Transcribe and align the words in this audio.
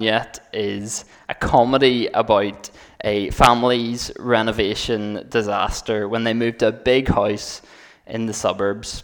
yet 0.00 0.48
is 0.52 1.04
a 1.28 1.34
comedy 1.34 2.06
about 2.14 2.70
a 3.02 3.30
family's 3.30 4.12
renovation 4.16 5.26
disaster 5.28 6.08
when 6.08 6.22
they 6.22 6.32
moved 6.32 6.60
to 6.60 6.68
a 6.68 6.72
big 6.72 7.08
house 7.08 7.62
in 8.06 8.26
the 8.26 8.32
suburbs. 8.32 9.02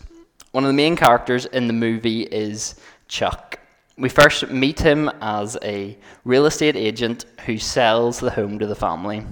One 0.52 0.62
of 0.62 0.68
the 0.68 0.72
main 0.72 0.94
characters 0.94 1.46
in 1.46 1.66
the 1.66 1.72
movie 1.72 2.22
is 2.22 2.76
Chuck. 3.08 3.58
We 3.98 4.08
first 4.08 4.48
meet 4.50 4.78
him 4.78 5.10
as 5.20 5.58
a 5.62 5.98
real 6.24 6.46
estate 6.46 6.76
agent 6.76 7.24
who 7.44 7.58
sells 7.58 8.20
the 8.20 8.30
home 8.30 8.60
to 8.60 8.66
the 8.68 8.76
family. 8.76 9.26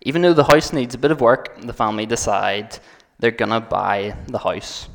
Even 0.00 0.22
though 0.22 0.32
the 0.32 0.44
house 0.44 0.72
needs 0.72 0.94
a 0.94 0.98
bit 0.98 1.10
of 1.10 1.20
work, 1.20 1.60
the 1.60 1.74
family 1.74 2.06
decide 2.06 2.78
they're 3.18 3.32
gonna 3.32 3.60
buy 3.60 4.16
the 4.28 4.38
house. 4.38 4.88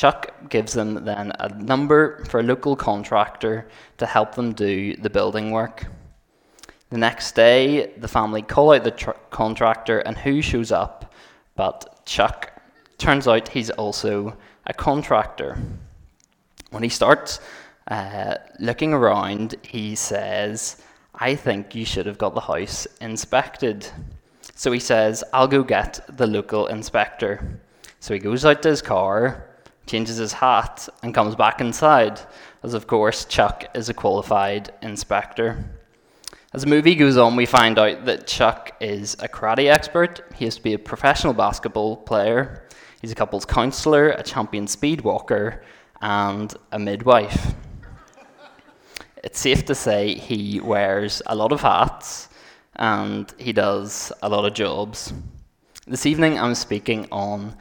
Chuck 0.00 0.48
gives 0.48 0.72
them 0.72 1.04
then 1.04 1.30
a 1.40 1.50
number 1.50 2.24
for 2.24 2.40
a 2.40 2.42
local 2.42 2.74
contractor 2.74 3.68
to 3.98 4.06
help 4.06 4.34
them 4.34 4.54
do 4.54 4.96
the 4.96 5.10
building 5.10 5.50
work. 5.50 5.88
The 6.88 6.96
next 6.96 7.34
day, 7.34 7.92
the 7.98 8.08
family 8.08 8.40
call 8.40 8.72
out 8.72 8.84
the 8.84 8.92
tr- 8.92 9.10
contractor, 9.28 9.98
and 9.98 10.16
who 10.16 10.40
shows 10.40 10.72
up 10.72 11.12
but 11.54 12.00
Chuck? 12.06 12.50
Turns 12.96 13.28
out 13.28 13.48
he's 13.48 13.68
also 13.68 14.38
a 14.66 14.72
contractor. 14.72 15.58
When 16.70 16.82
he 16.82 16.88
starts 16.88 17.40
uh, 17.88 18.36
looking 18.58 18.94
around, 18.94 19.56
he 19.60 19.94
says, 19.96 20.80
I 21.14 21.34
think 21.34 21.74
you 21.74 21.84
should 21.84 22.06
have 22.06 22.16
got 22.16 22.32
the 22.32 22.40
house 22.40 22.86
inspected. 23.02 23.86
So 24.54 24.72
he 24.72 24.80
says, 24.80 25.22
I'll 25.34 25.46
go 25.46 25.62
get 25.62 26.00
the 26.08 26.26
local 26.26 26.68
inspector. 26.68 27.60
So 27.98 28.14
he 28.14 28.20
goes 28.20 28.46
out 28.46 28.62
to 28.62 28.70
his 28.70 28.80
car, 28.80 29.49
changes 29.90 30.18
his 30.18 30.32
hat, 30.32 30.88
and 31.02 31.12
comes 31.12 31.34
back 31.34 31.60
inside, 31.60 32.20
as 32.62 32.74
of 32.74 32.86
course 32.86 33.24
Chuck 33.24 33.64
is 33.74 33.88
a 33.88 33.94
qualified 33.94 34.72
inspector. 34.82 35.64
As 36.52 36.62
the 36.62 36.68
movie 36.68 36.94
goes 36.94 37.16
on, 37.16 37.34
we 37.34 37.44
find 37.44 37.76
out 37.76 38.04
that 38.04 38.28
Chuck 38.28 38.76
is 38.80 39.14
a 39.14 39.28
karate 39.28 39.68
expert. 39.68 40.24
He 40.36 40.44
used 40.44 40.58
to 40.58 40.62
be 40.62 40.74
a 40.74 40.78
professional 40.78 41.32
basketball 41.32 41.96
player. 41.96 42.68
He's 43.00 43.10
a 43.10 43.16
couples 43.16 43.44
counselor, 43.44 44.10
a 44.10 44.22
champion 44.22 44.68
speed 44.68 45.00
walker, 45.00 45.64
and 46.00 46.54
a 46.70 46.78
midwife. 46.78 47.54
it's 49.24 49.40
safe 49.40 49.64
to 49.64 49.74
say 49.74 50.14
he 50.14 50.60
wears 50.60 51.20
a 51.26 51.34
lot 51.34 51.50
of 51.50 51.62
hats 51.62 52.28
and 52.76 53.34
he 53.38 53.52
does 53.52 54.12
a 54.22 54.28
lot 54.28 54.44
of 54.44 54.54
jobs. 54.54 55.12
This 55.86 56.06
evening, 56.06 56.38
I'm 56.38 56.54
speaking 56.54 57.08
on 57.10 57.56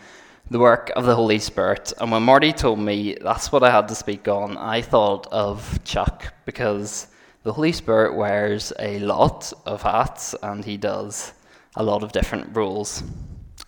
the 0.52 0.60
work 0.60 0.92
of 0.96 1.06
the 1.06 1.16
Holy 1.16 1.38
Spirit. 1.38 1.94
And 2.02 2.12
when 2.12 2.24
Marty 2.24 2.52
told 2.52 2.80
me 2.80 3.16
that's 3.22 3.52
what 3.52 3.62
I 3.62 3.70
had 3.70 3.88
to 3.90 3.96
speak 3.96 4.28
on, 4.28 4.58
I 4.58 4.82
thought 4.82 5.28
of 5.32 5.80
Chuck 5.84 6.34
because 6.46 7.08
the 7.44 7.54
Holy 7.54 7.72
Spirit 7.72 8.16
wears 8.16 8.74
a 8.80 8.98
lot 9.00 9.54
of 9.68 9.84
hats 9.84 10.34
and 10.42 10.66
he 10.66 10.76
does 10.76 11.34
a 11.76 11.84
lot 11.84 12.02
of 12.02 12.12
different 12.12 12.56
roles. 12.56 13.04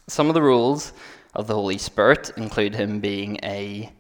Some 0.08 0.28
of 0.28 0.34
the 0.34 0.42
roles 0.42 0.94
of 1.36 1.46
the 1.46 1.54
Holy 1.54 1.78
Spirit 1.78 2.32
include 2.36 2.74
him 2.74 3.00
being 3.00 3.40
a 3.44 3.92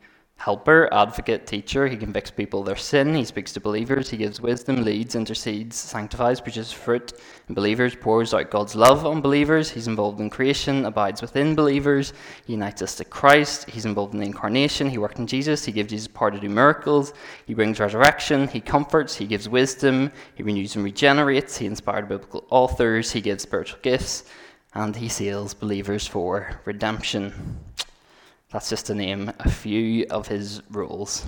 helper, 0.41 0.89
advocate, 0.91 1.45
teacher. 1.45 1.87
He 1.87 1.95
convicts 1.95 2.31
people 2.31 2.61
of 2.61 2.65
their 2.65 2.75
sin. 2.75 3.13
He 3.13 3.25
speaks 3.25 3.53
to 3.53 3.59
believers. 3.59 4.09
He 4.09 4.17
gives 4.17 4.41
wisdom, 4.41 4.83
leads, 4.83 5.13
intercedes, 5.13 5.75
sanctifies, 5.75 6.41
produces 6.41 6.71
fruit 6.71 7.13
in 7.47 7.53
believers, 7.53 7.93
pours 7.93 8.33
out 8.33 8.49
God's 8.49 8.75
love 8.75 9.05
on 9.05 9.21
believers. 9.21 9.69
He's 9.69 9.87
involved 9.87 10.19
in 10.19 10.31
creation, 10.31 10.85
abides 10.85 11.21
within 11.21 11.53
believers. 11.53 12.13
He 12.47 12.53
unites 12.53 12.81
us 12.81 12.95
to 12.95 13.05
Christ. 13.05 13.69
He's 13.69 13.85
involved 13.85 14.15
in 14.15 14.19
the 14.19 14.25
incarnation. 14.25 14.89
He 14.89 14.97
worked 14.97 15.19
in 15.19 15.27
Jesus. 15.27 15.63
He 15.63 15.71
gives 15.71 15.91
Jesus 15.91 16.07
power 16.07 16.31
to 16.31 16.39
do 16.39 16.49
miracles. 16.49 17.13
He 17.45 17.53
brings 17.53 17.79
resurrection. 17.79 18.47
He 18.47 18.61
comforts. 18.61 19.15
He 19.15 19.27
gives 19.27 19.47
wisdom. 19.47 20.11
He 20.33 20.41
renews 20.41 20.75
and 20.75 20.83
regenerates. 20.83 21.57
He 21.57 21.67
inspired 21.67 22.09
biblical 22.09 22.47
authors. 22.49 23.11
He 23.11 23.21
gives 23.21 23.43
spiritual 23.43 23.79
gifts. 23.83 24.23
And 24.73 24.95
he 24.95 25.07
seals 25.07 25.53
believers 25.53 26.07
for 26.07 26.59
redemption. 26.65 27.59
That's 28.51 28.69
just 28.69 28.87
to 28.87 28.95
name 28.95 29.31
a 29.39 29.49
few 29.49 30.05
of 30.09 30.27
his 30.27 30.61
rules. 30.71 31.25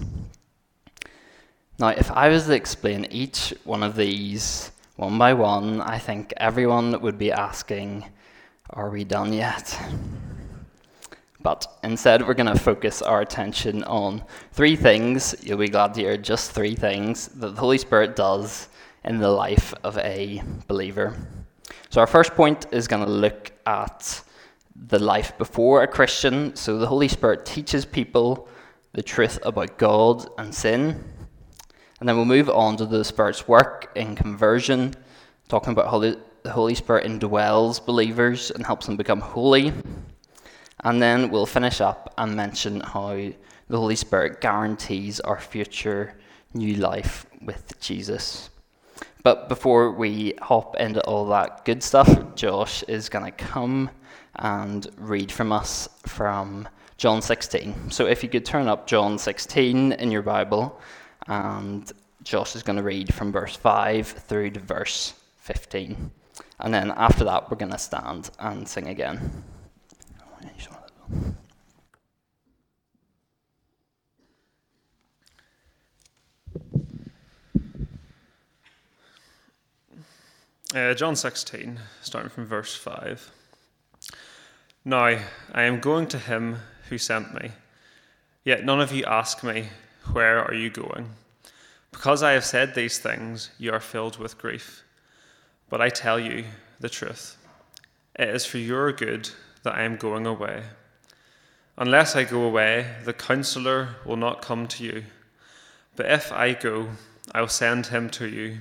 Now, 1.80 1.90
if 1.90 2.12
I 2.12 2.28
was 2.28 2.46
to 2.48 2.54
explain 2.54 3.06
each 3.12 3.54
one 3.64 3.82
of 3.82 3.96
these 3.96 4.72
one 4.98 5.18
by 5.18 5.34
one, 5.34 5.80
I 5.80 6.00
think 6.00 6.34
everyone 6.38 7.00
would 7.02 7.18
be 7.18 7.32
asking, 7.32 8.06
Are 8.72 8.90
we 8.90 9.06
done 9.06 9.32
yet? 9.32 9.80
But 11.42 11.66
instead, 11.84 12.28
we're 12.28 12.34
going 12.34 12.54
to 12.54 12.60
focus 12.60 13.02
our 13.02 13.22
attention 13.22 13.84
on 13.86 14.24
three 14.52 14.76
things. 14.76 15.34
You'll 15.42 15.58
be 15.58 15.70
glad 15.70 15.94
to 15.94 16.02
hear 16.02 16.18
just 16.18 16.52
three 16.52 16.76
things 16.76 17.28
that 17.30 17.56
the 17.56 17.60
Holy 17.60 17.78
Spirit 17.78 18.16
does 18.16 18.68
in 19.04 19.18
the 19.18 19.30
life 19.30 19.74
of 19.84 19.98
a 19.98 20.42
believer. 20.68 21.16
So, 21.90 22.02
our 22.02 22.08
first 22.08 22.34
point 22.34 22.66
is 22.72 22.88
going 22.88 23.06
to 23.06 23.12
look 23.12 23.52
at 23.66 24.24
the 24.76 25.00
life 25.00 25.38
before 25.38 25.84
a 25.84 25.88
Christian. 25.88 26.56
So 26.56 26.78
the 26.78 26.88
Holy 26.88 27.08
Spirit 27.08 27.46
teaches 27.46 27.86
people 27.86 28.48
the 28.94 29.04
truth 29.04 29.40
about 29.44 29.78
God 29.78 30.28
and 30.38 30.54
sin. 30.54 31.04
And 32.00 32.10
then 32.10 32.16
we'll 32.16 32.26
move 32.26 32.50
on 32.50 32.78
to 32.78 32.86
the 32.86 33.04
Spirit's 33.04 33.48
work 33.48 33.92
in 33.96 34.16
conversion, 34.16 34.94
talking 35.48 35.72
about 35.72 35.90
how 35.90 36.00
the 36.00 36.20
Holy 36.52 36.76
Spirit 36.76 37.06
indwells 37.06 37.84
believers 37.84 38.52
and 38.52 38.66
helps 38.66 38.86
them 38.86 38.98
become 38.98 39.22
holy. 39.22 39.74
And 40.84 41.02
then 41.02 41.30
we'll 41.30 41.46
finish 41.46 41.80
up 41.80 42.14
and 42.18 42.36
mention 42.36 42.82
how 42.82 43.16
the 43.70 43.78
Holy 43.78 43.96
Spirit 43.96 44.42
guarantees 44.42 45.20
our 45.22 45.40
future 45.40 46.16
new 46.54 46.76
life 46.76 47.26
with 47.42 47.80
Jesus. 47.80 48.50
But 49.24 49.48
before 49.48 49.92
we 49.92 50.34
hop 50.42 50.76
into 50.76 51.02
all 51.06 51.26
that 51.28 51.64
good 51.64 51.82
stuff, 51.82 52.36
Josh 52.36 52.84
is 52.84 53.08
going 53.08 53.26
to 53.26 53.32
come 53.32 53.90
and 54.36 54.88
read 54.98 55.32
from 55.32 55.52
us 55.52 55.90
from 56.06 56.68
John 56.98 57.22
16. 57.22 57.92
So 57.92 58.06
if 58.06 58.24
you 58.24 58.30
could 58.30 58.46
turn 58.46 58.68
up 58.68 58.88
John 58.88 59.18
16 59.18 59.94
in 59.94 60.12
your 60.12 60.22
Bible, 60.22 60.80
and 61.28 61.92
Josh 62.24 62.56
is 62.56 62.64
going 62.64 62.78
to 62.78 62.84
read 62.84 63.14
from 63.14 63.32
verse 63.32 63.56
5 63.56 64.08
through 64.08 64.52
to 64.52 64.60
verse 64.60 65.14
15. 65.38 66.12
And 66.60 66.74
then 66.74 66.92
after 66.92 67.24
that, 67.26 67.50
we're 67.50 67.58
going 67.58 67.72
to 67.72 67.78
stand 67.78 68.30
and 68.40 68.68
sing 68.68 68.88
again. 68.88 69.44
Uh, 80.74 80.96
John 80.96 81.16
16, 81.16 81.80
starting 82.02 82.32
from 82.32 82.48
verse 82.48 82.76
5. 82.76 83.32
Now 84.86 85.06
I 85.54 85.64
am 85.64 85.80
going 85.80 86.08
to 86.08 86.20
him 86.20 86.58
who 86.90 86.98
sent 86.98 87.34
me. 87.34 87.52
Yet 88.44 88.66
none 88.66 88.82
of 88.82 88.92
you 88.92 89.06
ask 89.06 89.42
me, 89.42 89.70
Where 90.12 90.44
are 90.44 90.54
you 90.54 90.70
going? 90.70 91.12
Because 91.92 92.22
I 92.22 92.34
have 92.34 92.44
said 92.44 92.76
these 92.76 93.00
things, 93.00 93.52
you 93.58 93.72
are 93.72 93.80
filled 93.80 94.18
with 94.18 94.38
grief. 94.38 94.84
But 95.70 95.80
I 95.80 95.88
tell 95.88 96.20
you 96.20 96.44
the 96.82 96.90
truth. 96.90 97.38
It 98.20 98.28
is 98.28 98.46
for 98.46 98.58
your 98.58 98.92
good 98.92 99.30
that 99.64 99.76
I 99.76 99.84
am 99.84 99.96
going 99.96 100.26
away. 100.26 100.64
Unless 101.78 102.16
I 102.16 102.26
go 102.26 102.44
away, 102.44 102.88
the 103.06 103.14
counselor 103.14 103.96
will 104.06 104.18
not 104.18 104.42
come 104.42 104.68
to 104.68 104.84
you. 104.84 105.06
But 105.96 106.08
if 106.08 106.32
I 106.32 106.54
go, 106.54 106.90
I 107.32 107.40
will 107.40 107.48
send 107.48 107.88
him 107.88 108.10
to 108.12 108.28
you. 108.28 108.58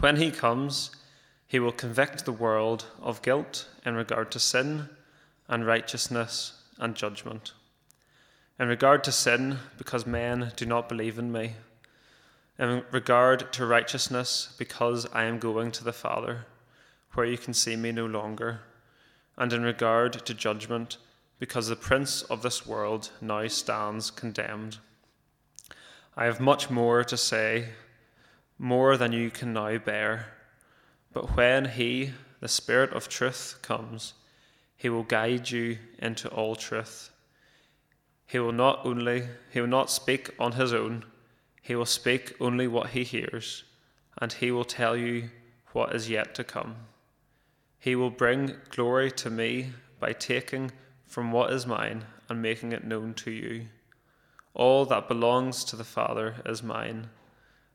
When 0.00 0.16
he 0.16 0.30
comes, 0.30 0.94
he 1.46 1.58
will 1.58 1.72
convict 1.72 2.24
the 2.24 2.32
world 2.32 2.84
of 3.00 3.22
guilt 3.22 3.68
in 3.86 3.94
regard 3.94 4.30
to 4.32 4.38
sin 4.38 4.90
and 5.48 5.66
righteousness 5.66 6.62
and 6.78 6.94
judgment. 6.94 7.52
In 8.58 8.68
regard 8.68 9.02
to 9.04 9.12
sin, 9.12 9.58
because 9.78 10.06
men 10.06 10.52
do 10.56 10.64
not 10.64 10.88
believe 10.88 11.18
in 11.18 11.32
me. 11.32 11.54
In 12.58 12.84
regard 12.92 13.52
to 13.54 13.66
righteousness, 13.66 14.54
because 14.58 15.06
I 15.12 15.24
am 15.24 15.38
going 15.38 15.72
to 15.72 15.84
the 15.84 15.92
Father, 15.92 16.46
where 17.14 17.26
you 17.26 17.36
can 17.36 17.52
see 17.52 17.74
me 17.74 17.90
no 17.90 18.06
longer. 18.06 18.60
And 19.36 19.52
in 19.52 19.62
regard 19.62 20.12
to 20.24 20.34
judgment, 20.34 20.98
because 21.40 21.66
the 21.66 21.76
prince 21.76 22.22
of 22.22 22.42
this 22.42 22.64
world 22.64 23.10
now 23.20 23.48
stands 23.48 24.10
condemned. 24.10 24.78
I 26.16 26.26
have 26.26 26.38
much 26.38 26.70
more 26.70 27.02
to 27.02 27.16
say, 27.16 27.70
more 28.56 28.96
than 28.96 29.12
you 29.12 29.30
can 29.30 29.52
now 29.52 29.78
bear. 29.78 30.26
But 31.12 31.36
when 31.36 31.64
he, 31.64 32.12
the 32.40 32.48
Spirit 32.48 32.92
of 32.92 33.08
truth, 33.08 33.58
comes, 33.62 34.14
he 34.76 34.88
will 34.88 35.02
guide 35.02 35.50
you 35.50 35.78
into 35.98 36.28
all 36.28 36.56
truth. 36.56 37.10
He 38.26 38.38
will 38.38 38.52
not 38.52 38.84
only 38.84 39.28
he 39.50 39.60
will 39.60 39.68
not 39.68 39.90
speak 39.90 40.30
on 40.38 40.52
his 40.52 40.72
own, 40.72 41.04
he 41.62 41.74
will 41.74 41.86
speak 41.86 42.34
only 42.40 42.66
what 42.66 42.90
he 42.90 43.04
hears, 43.04 43.64
and 44.18 44.32
he 44.32 44.50
will 44.50 44.64
tell 44.64 44.96
you 44.96 45.30
what 45.72 45.94
is 45.94 46.10
yet 46.10 46.34
to 46.34 46.44
come. 46.44 46.76
He 47.78 47.94
will 47.94 48.10
bring 48.10 48.56
glory 48.70 49.10
to 49.12 49.30
me 49.30 49.72
by 50.00 50.12
taking 50.12 50.72
from 51.06 51.32
what 51.32 51.52
is 51.52 51.66
mine 51.66 52.04
and 52.28 52.40
making 52.40 52.72
it 52.72 52.84
known 52.84 53.14
to 53.14 53.30
you. 53.30 53.66
All 54.54 54.84
that 54.86 55.08
belongs 55.08 55.64
to 55.64 55.76
the 55.76 55.84
Father 55.84 56.36
is 56.46 56.62
mine. 56.62 57.08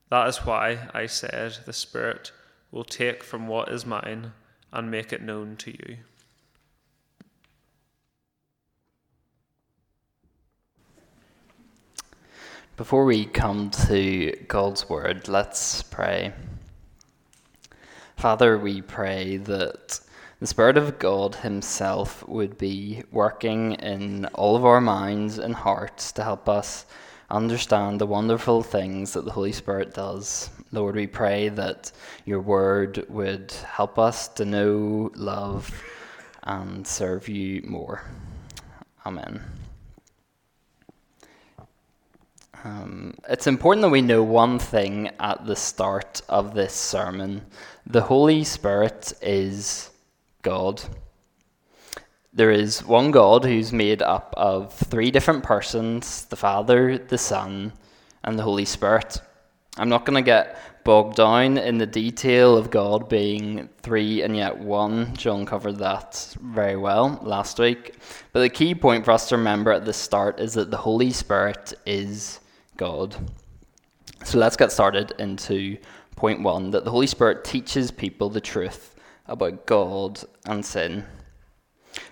That 0.10 0.28
is 0.28 0.46
why 0.46 0.90
I 0.94 1.06
said 1.06 1.57
the 1.66 1.74
Spirit 1.74 2.31
will 2.72 2.84
take 2.84 3.24
from 3.24 3.48
what 3.48 3.69
is 3.69 3.86
mine 3.86 4.34
and 4.72 4.90
make 4.90 5.12
it 5.12 5.22
known 5.22 5.56
to 5.57 5.72
you. 5.72 5.98
Before 12.80 13.04
we 13.04 13.26
come 13.26 13.72
to 13.72 14.31
God's 14.48 14.88
Word, 14.88 15.28
let's 15.28 15.84
pray. 15.84 16.31
Father, 18.16 18.58
we 18.58 18.81
pray 18.81 19.36
that 19.36 20.00
the 20.40 20.48
Spirit 20.48 20.78
of 20.78 20.98
God 20.98 21.36
Himself 21.36 22.26
would 22.26 22.58
be 22.58 23.04
working 23.12 23.74
in 23.74 24.28
all 24.28 24.56
of 24.56 24.64
our 24.64 24.80
minds 24.80 25.40
and 25.40 25.54
hearts 25.54 26.14
to 26.14 26.24
help 26.24 26.48
us 26.48 26.86
understand 27.30 28.00
the 28.00 28.08
wonderful 28.08 28.64
things 28.64 29.12
that 29.12 29.25
the 29.25 29.32
Holy 29.32 29.52
Spirit 29.52 29.94
does. 29.94 30.50
Lord, 30.72 30.96
we 30.96 31.06
pray 31.06 31.50
that 31.50 31.92
your 32.24 32.40
Word 32.40 33.06
would 33.10 33.52
help 33.52 34.00
us 34.00 34.30
to 34.30 34.46
know, 34.46 35.12
love, 35.16 35.70
and 36.44 36.88
serve 36.88 37.28
you 37.28 37.62
more. 37.68 38.04
Amen. 39.06 39.44
Um, 42.66 43.14
it's 43.30 43.48
important 43.48 43.84
that 43.84 43.90
we 43.90 44.02
know 44.02 44.22
one 44.22 44.60
thing 44.60 45.12
at 45.20 45.46
the 45.46 45.56
start 45.56 46.22
of 46.28 46.54
this 46.54 46.74
sermon 46.74 47.46
the 47.86 48.02
Holy 48.02 48.44
Spirit 48.44 49.14
is 49.22 49.90
God. 50.42 50.82
There 52.34 52.52
is 52.52 52.84
one 52.84 53.12
God 53.12 53.46
who's 53.46 53.72
made 53.72 54.02
up 54.02 54.34
of 54.38 54.74
three 54.74 55.10
different 55.10 55.44
persons 55.44 56.26
the 56.26 56.36
Father, 56.36 56.98
the 56.98 57.18
Son, 57.18 57.72
and 58.24 58.38
the 58.38 58.44
Holy 58.44 58.66
Spirit. 58.66 59.22
I'm 59.78 59.90
not 59.90 60.06
going 60.06 60.22
to 60.22 60.26
get 60.26 60.58
bogged 60.84 61.16
down 61.16 61.58
in 61.58 61.78
the 61.78 61.86
detail 61.86 62.58
of 62.58 62.70
God 62.70 63.08
being 63.08 63.70
three 63.82 64.22
and 64.22 64.36
yet 64.36 64.58
one. 64.58 65.16
John 65.16 65.46
covered 65.46 65.78
that 65.78 66.36
very 66.42 66.76
well 66.76 67.20
last 67.24 67.58
week. 67.58 67.96
But 68.34 68.42
the 68.42 68.50
key 68.50 68.76
point 68.76 69.06
for 69.06 69.12
us 69.12 69.30
to 69.30 69.38
remember 69.38 69.72
at 69.72 69.86
the 69.86 69.94
start 69.94 70.40
is 70.42 70.54
that 70.56 70.72
the 70.72 70.78
Holy 70.78 71.12
Spirit 71.12 71.74
is 71.86 72.42
God. 72.80 73.14
So 74.24 74.38
let's 74.38 74.56
get 74.56 74.72
started 74.72 75.12
into 75.20 75.78
point 76.16 76.42
one 76.42 76.72
that 76.72 76.86
the 76.86 76.92
Holy 76.92 77.08
Spirit 77.08 77.44
teaches 77.44 77.92
people 77.92 78.30
the 78.30 78.40
truth 78.40 78.96
about 79.28 79.66
God 79.66 80.22
and 80.46 80.66
sin. 80.66 81.04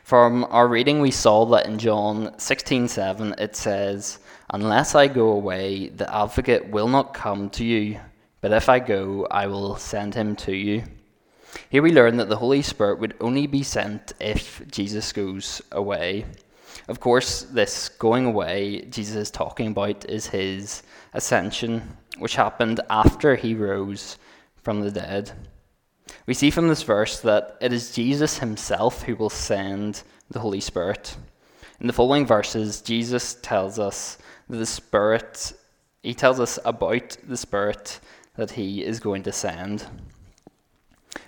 From 0.03 0.45
our 0.49 0.67
reading, 0.67 0.99
we 0.99 1.09
saw 1.09 1.45
that 1.45 1.67
in 1.67 1.79
John 1.79 2.37
16:7 2.37 3.33
it 3.37 3.55
says, 3.55 4.19
"Unless 4.49 4.93
I 4.93 5.07
go 5.07 5.29
away, 5.29 5.87
the 5.87 6.13
Advocate 6.13 6.69
will 6.69 6.89
not 6.89 7.13
come 7.13 7.49
to 7.51 7.63
you, 7.63 8.01
but 8.41 8.51
if 8.51 8.67
I 8.67 8.79
go, 8.79 9.25
I 9.31 9.47
will 9.47 9.77
send 9.77 10.15
him 10.15 10.35
to 10.47 10.51
you." 10.51 10.83
Here 11.69 11.81
we 11.81 11.93
learn 11.93 12.17
that 12.17 12.27
the 12.27 12.43
Holy 12.43 12.61
Spirit 12.61 12.99
would 12.99 13.15
only 13.21 13.47
be 13.47 13.63
sent 13.63 14.11
if 14.19 14.61
Jesus 14.69 15.13
goes 15.13 15.61
away. 15.71 16.25
Of 16.87 16.99
course, 16.99 17.41
this 17.43 17.89
going 17.89 18.25
away 18.25 18.81
Jesus 18.89 19.15
is 19.15 19.31
talking 19.31 19.67
about 19.67 20.05
is 20.09 20.27
his 20.27 20.83
ascension, 21.13 21.97
which 22.19 22.35
happened 22.35 22.79
after 22.89 23.35
he 23.35 23.53
rose 23.53 24.17
from 24.55 24.81
the 24.81 24.91
dead. 24.91 25.31
We 26.25 26.33
see 26.33 26.51
from 26.51 26.67
this 26.67 26.83
verse 26.83 27.19
that 27.21 27.57
it 27.61 27.73
is 27.73 27.95
Jesus 27.95 28.39
himself 28.39 29.03
who 29.03 29.15
will 29.15 29.29
send 29.29 30.03
the 30.29 30.39
Holy 30.39 30.59
Spirit. 30.59 31.15
In 31.79 31.87
the 31.87 31.93
following 31.93 32.25
verses, 32.25 32.81
Jesus 32.81 33.35
tells 33.35 33.79
us 33.79 34.17
the 34.49 34.65
Spirit, 34.65 35.53
he 36.03 36.13
tells 36.13 36.39
us 36.39 36.59
about 36.65 37.17
the 37.27 37.37
Spirit 37.37 37.99
that 38.35 38.51
he 38.51 38.83
is 38.83 38.99
going 38.99 39.23
to 39.23 39.31
send. 39.31 39.85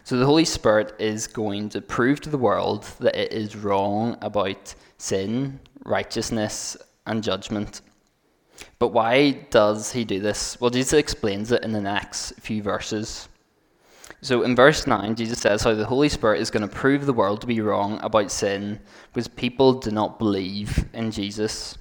So 0.04 0.18
the 0.18 0.26
Holy 0.26 0.46
Spirit 0.46 0.96
is 1.00 1.28
going 1.28 1.70
to 1.70 1.82
prove 1.82 2.20
to 2.22 2.30
the 2.30 2.38
world 2.38 2.84
that 3.00 3.16
it 3.16 3.32
is 3.32 3.56
wrong 3.56 4.18
about 4.22 4.74
sin, 5.00 5.60
righteousness, 5.86 6.78
and 7.08 7.24
judgment. 7.24 7.82
But 8.78 8.90
why 8.90 9.32
does 9.50 9.92
he 9.92 10.04
do 10.04 10.20
this? 10.20 10.60
Well, 10.62 10.70
Jesus 10.70 10.94
explains 10.94 11.52
it 11.52 11.64
in 11.64 11.72
the 11.72 11.82
next 11.82 12.34
few 12.40 12.62
verses. 12.62 13.28
So 14.22 14.44
in 14.44 14.56
verse 14.56 14.86
9, 14.86 15.16
Jesus 15.16 15.40
says 15.40 15.64
how 15.64 15.74
the 15.74 15.86
Holy 15.86 16.10
Spirit 16.10 16.42
is 16.42 16.52
going 16.52 16.68
to 16.68 16.76
prove 16.76 17.06
the 17.06 17.14
world 17.14 17.42
to 17.42 17.48
be 17.48 17.62
wrong 17.62 18.00
about 18.04 18.32
sin 18.32 18.80
because 19.14 19.28
people 19.30 19.74
do 19.74 19.92
not 19.92 20.20
believe 20.20 20.86
in 20.94 21.10
Jesus. 21.10 21.78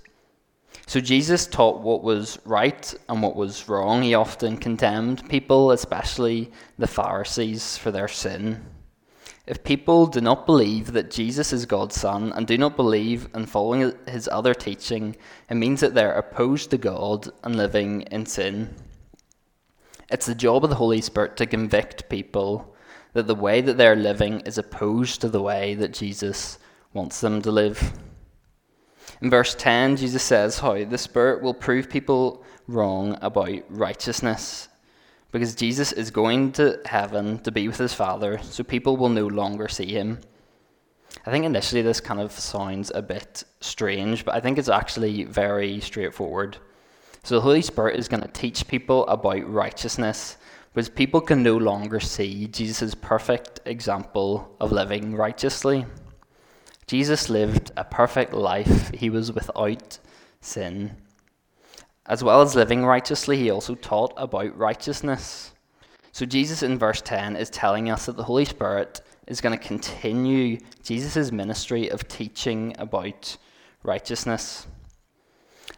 So 0.87 1.01
Jesus 1.01 1.47
taught 1.47 1.81
what 1.81 2.03
was 2.03 2.39
right 2.45 2.95
and 3.09 3.23
what 3.23 3.37
was 3.37 3.69
wrong. 3.69 4.03
He 4.03 4.15
often 4.15 4.57
condemned 4.57 5.29
people, 5.29 5.73
especially 5.73 6.51
the 6.79 6.87
Pharisees, 6.87 7.77
for 7.77 7.91
their 7.91 8.09
sin. 8.09 8.65
If 9.49 9.65
people 9.65 10.07
do 10.07 10.21
not 10.21 10.45
believe 10.45 10.93
that 10.93 11.11
Jesus 11.11 11.55
is 11.55 11.65
God's 11.65 11.99
Son 11.99 12.35
and 12.35 12.47
do 12.47 12.59
not 12.59 12.77
believe 12.77 13.29
in 13.35 13.47
following 13.47 13.95
his 14.07 14.29
other 14.31 14.53
teaching, 14.53 15.17
it 15.49 15.55
means 15.55 15.81
that 15.81 15.95
they're 15.95 16.13
opposed 16.13 16.69
to 16.71 16.77
God 16.77 17.31
and 17.43 17.57
living 17.57 18.03
in 18.03 18.27
sin. 18.27 18.75
It's 20.11 20.27
the 20.27 20.35
job 20.35 20.65
of 20.65 20.71
the 20.71 20.77
Holy 20.77 21.01
Spirit 21.01 21.39
to 21.39 21.47
convict 21.47 22.11
people 22.11 22.77
that 23.15 23.27
the 23.27 23.35
way 23.35 23.63
that 23.63 23.79
they're 23.79 23.97
living 23.97 24.41
is 24.41 24.59
opposed 24.59 25.23
to 25.23 25.31
the 25.31 25.41
way 25.41 25.75
that 25.77 25.95
Jesus 25.95 26.59
wants 26.93 27.23
them 27.23 27.41
to 27.41 27.51
live. 27.51 27.95
In 29.23 29.31
verse 29.31 29.55
10, 29.55 29.97
Jesus 29.97 30.23
says 30.23 30.59
how 30.59 30.85
the 30.85 30.99
Spirit 30.99 31.43
will 31.43 31.55
prove 31.55 31.89
people 31.89 32.45
wrong 32.67 33.17
about 33.23 33.63
righteousness 33.71 34.68
because 35.31 35.55
Jesus 35.55 35.93
is 35.93 36.11
going 36.11 36.53
to 36.53 36.81
heaven 36.85 37.39
to 37.41 37.53
be 37.53 37.69
with 37.69 37.79
his 37.79 37.95
Father, 37.95 38.39
so 38.43 38.65
people 38.65 38.97
will 38.97 39.09
no 39.09 39.27
longer 39.27 39.69
see 39.69 39.93
him. 39.93 40.21
I 41.27 41.31
think 41.31 41.45
initially 41.45 41.83
this 41.83 42.01
kind 42.01 42.21
of 42.21 42.33
sounds 42.33 42.91
a 42.95 43.03
bit 43.03 43.45
strange, 43.61 44.25
but 44.25 44.35
I 44.35 44.41
think 44.41 44.59
it's 44.59 44.69
actually 44.69 45.25
very 45.25 45.81
straightforward. 45.81 46.59
So 47.23 47.35
the 47.35 47.41
Holy 47.43 47.63
Spirit 47.63 47.99
is 47.99 48.09
going 48.09 48.23
to 48.23 48.29
teach 48.29 48.67
people 48.69 49.07
about 49.07 49.47
righteousness 49.53 50.39
because 50.73 50.89
people 50.89 51.21
can 51.21 51.43
no 51.43 51.57
longer 51.57 52.01
see 52.01 52.47
Jesus' 52.47 52.95
perfect 52.95 53.61
example 53.67 54.55
of 54.61 54.73
living 54.73 55.15
righteously. 55.15 55.85
Jesus 56.87 57.29
lived 57.29 57.71
a 57.77 57.85
perfect 57.85 58.33
life, 58.33 58.91
he 58.95 59.11
was 59.11 59.33
without 59.33 59.99
sin. 60.41 60.97
As 62.09 62.25
well 62.25 62.41
as 62.41 62.55
living 62.55 62.87
righteously, 62.87 63.37
he 63.37 63.51
also 63.51 63.75
taught 63.75 64.15
about 64.17 64.57
righteousness. 64.57 65.53
So, 66.13 66.25
Jesus 66.25 66.63
in 66.63 66.79
verse 66.79 67.03
10 67.03 67.37
is 67.37 67.51
telling 67.51 67.91
us 67.91 68.07
that 68.07 68.17
the 68.17 68.25
Holy 68.25 68.47
Spirit 68.47 69.03
is 69.27 69.43
going 69.43 69.57
to 69.57 69.65
continue 69.65 70.59
Jesus' 70.83 71.31
ministry 71.31 71.89
of 71.91 72.09
teaching 72.09 72.75
about 72.79 73.37
righteousness. 73.83 74.67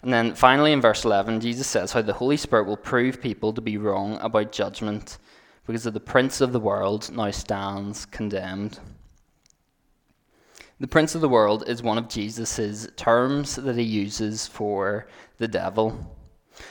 And 0.02 0.12
then 0.12 0.36
finally, 0.36 0.72
in 0.72 0.80
verse 0.80 1.04
11, 1.04 1.40
Jesus 1.40 1.66
says 1.66 1.92
how 1.92 2.00
the 2.00 2.12
Holy 2.12 2.36
Spirit 2.36 2.66
will 2.66 2.76
prove 2.76 3.20
people 3.20 3.52
to 3.52 3.60
be 3.60 3.76
wrong 3.76 4.16
about 4.20 4.52
judgment 4.52 5.18
because 5.66 5.84
of 5.84 5.94
the 5.94 6.00
prince 6.00 6.40
of 6.40 6.52
the 6.52 6.60
world 6.60 7.10
now 7.14 7.30
stands 7.32 8.06
condemned. 8.06 8.78
The 10.78 10.88
prince 10.88 11.14
of 11.14 11.20
the 11.20 11.28
world 11.28 11.68
is 11.68 11.82
one 11.82 11.98
of 11.98 12.08
Jesus' 12.08 12.88
terms 12.96 13.56
that 13.56 13.76
he 13.76 13.82
uses 13.82 14.46
for 14.46 15.08
the 15.36 15.48
devil. 15.48 16.16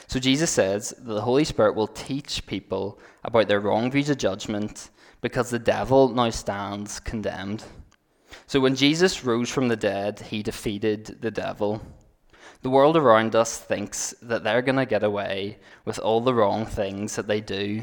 So 0.06 0.18
Jesus 0.18 0.50
says 0.50 0.90
that 0.90 1.12
the 1.12 1.20
Holy 1.20 1.44
Spirit 1.44 1.74
will 1.74 1.86
teach 1.86 2.46
people 2.46 2.98
about 3.24 3.48
their 3.48 3.60
wrong 3.60 3.90
views 3.90 4.10
of 4.10 4.18
judgment 4.18 4.90
because 5.20 5.50
the 5.50 5.58
devil 5.58 6.08
now 6.08 6.30
stands 6.30 7.00
condemned. 7.00 7.64
So 8.46 8.60
when 8.60 8.76
Jesus 8.76 9.24
rose 9.24 9.50
from 9.50 9.68
the 9.68 9.76
dead, 9.76 10.20
he 10.20 10.42
defeated 10.42 11.18
the 11.20 11.30
devil. 11.30 11.82
The 12.62 12.70
world 12.70 12.96
around 12.96 13.34
us 13.34 13.58
thinks 13.58 14.14
that 14.22 14.44
they're 14.44 14.62
going 14.62 14.76
to 14.76 14.86
get 14.86 15.02
away 15.02 15.58
with 15.84 15.98
all 15.98 16.20
the 16.20 16.34
wrong 16.34 16.66
things 16.66 17.16
that 17.16 17.26
they 17.26 17.40
do. 17.40 17.82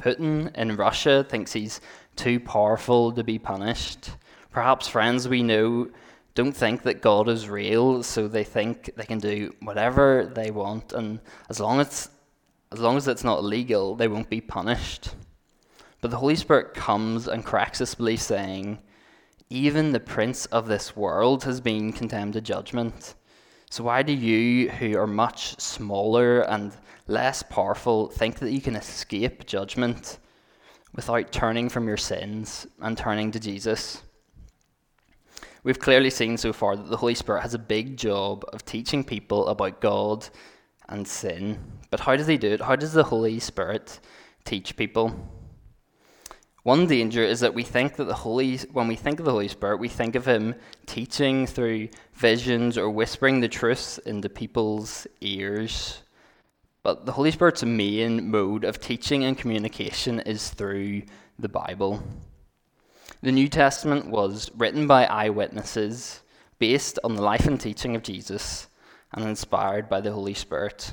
Putin 0.00 0.54
in 0.54 0.76
Russia 0.76 1.24
thinks 1.28 1.52
he's 1.52 1.80
too 2.16 2.40
powerful 2.40 3.12
to 3.12 3.22
be 3.22 3.38
punished. 3.38 4.10
Perhaps 4.50 4.88
friends 4.88 5.28
we 5.28 5.42
know 5.42 5.90
don't 6.36 6.52
think 6.52 6.82
that 6.82 7.00
God 7.00 7.30
is 7.30 7.48
real, 7.48 8.02
so 8.02 8.28
they 8.28 8.44
think 8.44 8.90
they 8.94 9.06
can 9.06 9.18
do 9.18 9.54
whatever 9.60 10.30
they 10.32 10.50
want, 10.50 10.92
and 10.92 11.18
as 11.48 11.58
long 11.58 11.80
as 11.80 12.10
as 12.72 12.80
long 12.80 12.96
as 12.96 13.08
it's 13.08 13.24
not 13.24 13.38
illegal, 13.38 13.94
they 13.94 14.08
won't 14.08 14.28
be 14.28 14.40
punished. 14.40 15.14
But 16.00 16.10
the 16.10 16.18
Holy 16.18 16.36
Spirit 16.36 16.74
comes 16.74 17.26
and 17.26 17.44
cracks 17.44 17.78
this 17.78 17.94
belief, 17.94 18.20
saying, 18.20 18.80
Even 19.48 19.92
the 19.92 20.00
prince 20.00 20.46
of 20.46 20.66
this 20.66 20.94
world 20.94 21.44
has 21.44 21.60
been 21.60 21.92
condemned 21.92 22.34
to 22.34 22.40
judgment. 22.40 23.14
So, 23.70 23.84
why 23.84 24.02
do 24.02 24.12
you, 24.12 24.68
who 24.68 24.98
are 24.98 25.06
much 25.06 25.58
smaller 25.58 26.40
and 26.40 26.72
less 27.06 27.42
powerful, 27.42 28.08
think 28.08 28.40
that 28.40 28.52
you 28.52 28.60
can 28.60 28.76
escape 28.76 29.46
judgment 29.46 30.18
without 30.94 31.32
turning 31.32 31.68
from 31.68 31.88
your 31.88 31.96
sins 31.96 32.66
and 32.80 32.98
turning 32.98 33.30
to 33.30 33.40
Jesus? 33.40 34.02
We've 35.66 35.80
clearly 35.80 36.10
seen 36.10 36.36
so 36.36 36.52
far 36.52 36.76
that 36.76 36.90
the 36.90 36.96
Holy 36.96 37.16
Spirit 37.16 37.42
has 37.42 37.54
a 37.54 37.58
big 37.58 37.96
job 37.96 38.44
of 38.52 38.64
teaching 38.64 39.02
people 39.02 39.48
about 39.48 39.80
God 39.80 40.28
and 40.88 41.08
sin. 41.08 41.58
But 41.90 41.98
how 41.98 42.14
does 42.14 42.28
he 42.28 42.36
do 42.36 42.52
it? 42.52 42.60
How 42.60 42.76
does 42.76 42.92
the 42.92 43.02
Holy 43.02 43.40
Spirit 43.40 43.98
teach 44.44 44.76
people? 44.76 45.28
One 46.62 46.86
danger 46.86 47.24
is 47.24 47.40
that 47.40 47.52
we 47.52 47.64
think 47.64 47.96
that 47.96 48.04
the 48.04 48.14
Holy, 48.14 48.58
when 48.58 48.86
we 48.86 48.94
think 48.94 49.18
of 49.18 49.24
the 49.24 49.32
Holy 49.32 49.48
Spirit, 49.48 49.80
we 49.80 49.88
think 49.88 50.14
of 50.14 50.24
him 50.24 50.54
teaching 50.86 51.48
through 51.48 51.88
visions 52.14 52.78
or 52.78 52.88
whispering 52.88 53.40
the 53.40 53.48
truth 53.48 53.98
into 54.06 54.28
people's 54.28 55.08
ears. 55.20 56.00
But 56.84 57.06
the 57.06 57.12
Holy 57.12 57.32
Spirit's 57.32 57.64
main 57.64 58.30
mode 58.30 58.62
of 58.62 58.78
teaching 58.78 59.24
and 59.24 59.36
communication 59.36 60.20
is 60.20 60.48
through 60.48 61.02
the 61.40 61.48
Bible. 61.48 62.04
The 63.22 63.32
New 63.32 63.48
Testament 63.48 64.10
was 64.10 64.50
written 64.54 64.86
by 64.86 65.06
eyewitnesses, 65.06 66.22
based 66.58 66.98
on 67.02 67.14
the 67.14 67.22
life 67.22 67.46
and 67.46 67.58
teaching 67.58 67.96
of 67.96 68.02
Jesus, 68.02 68.68
and 69.12 69.24
inspired 69.24 69.88
by 69.88 70.02
the 70.02 70.12
Holy 70.12 70.34
Spirit. 70.34 70.92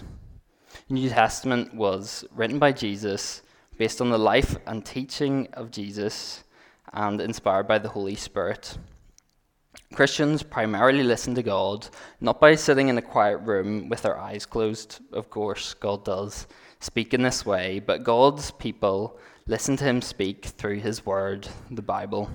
The 0.87 0.93
New 0.93 1.09
Testament 1.09 1.73
was 1.73 2.23
written 2.33 2.59
by 2.59 2.71
Jesus 2.71 3.41
based 3.77 3.99
on 3.99 4.09
the 4.09 4.17
life 4.17 4.55
and 4.65 4.85
teaching 4.85 5.49
of 5.53 5.69
Jesus 5.69 6.43
and 6.93 7.19
inspired 7.19 7.67
by 7.67 7.79
the 7.79 7.89
Holy 7.89 8.15
Spirit. 8.15 8.77
Christians 9.93 10.41
primarily 10.41 11.03
listen 11.03 11.35
to 11.35 11.43
God 11.43 11.87
not 12.19 12.39
by 12.39 12.55
sitting 12.55 12.89
in 12.89 12.97
a 12.97 13.01
quiet 13.01 13.37
room 13.37 13.89
with 13.89 14.01
their 14.01 14.17
eyes 14.17 14.45
closed. 14.45 14.99
Of 15.11 15.29
course, 15.29 15.75
God 15.75 16.03
does 16.03 16.47
speak 16.79 17.13
in 17.13 17.21
this 17.21 17.45
way, 17.45 17.79
but 17.79 18.03
God's 18.03 18.49
people 18.51 19.19
listen 19.45 19.77
to 19.77 19.83
Him 19.83 20.01
speak 20.01 20.45
through 20.45 20.79
His 20.79 21.05
Word, 21.05 21.47
the 21.69 21.83
Bible. 21.83 22.29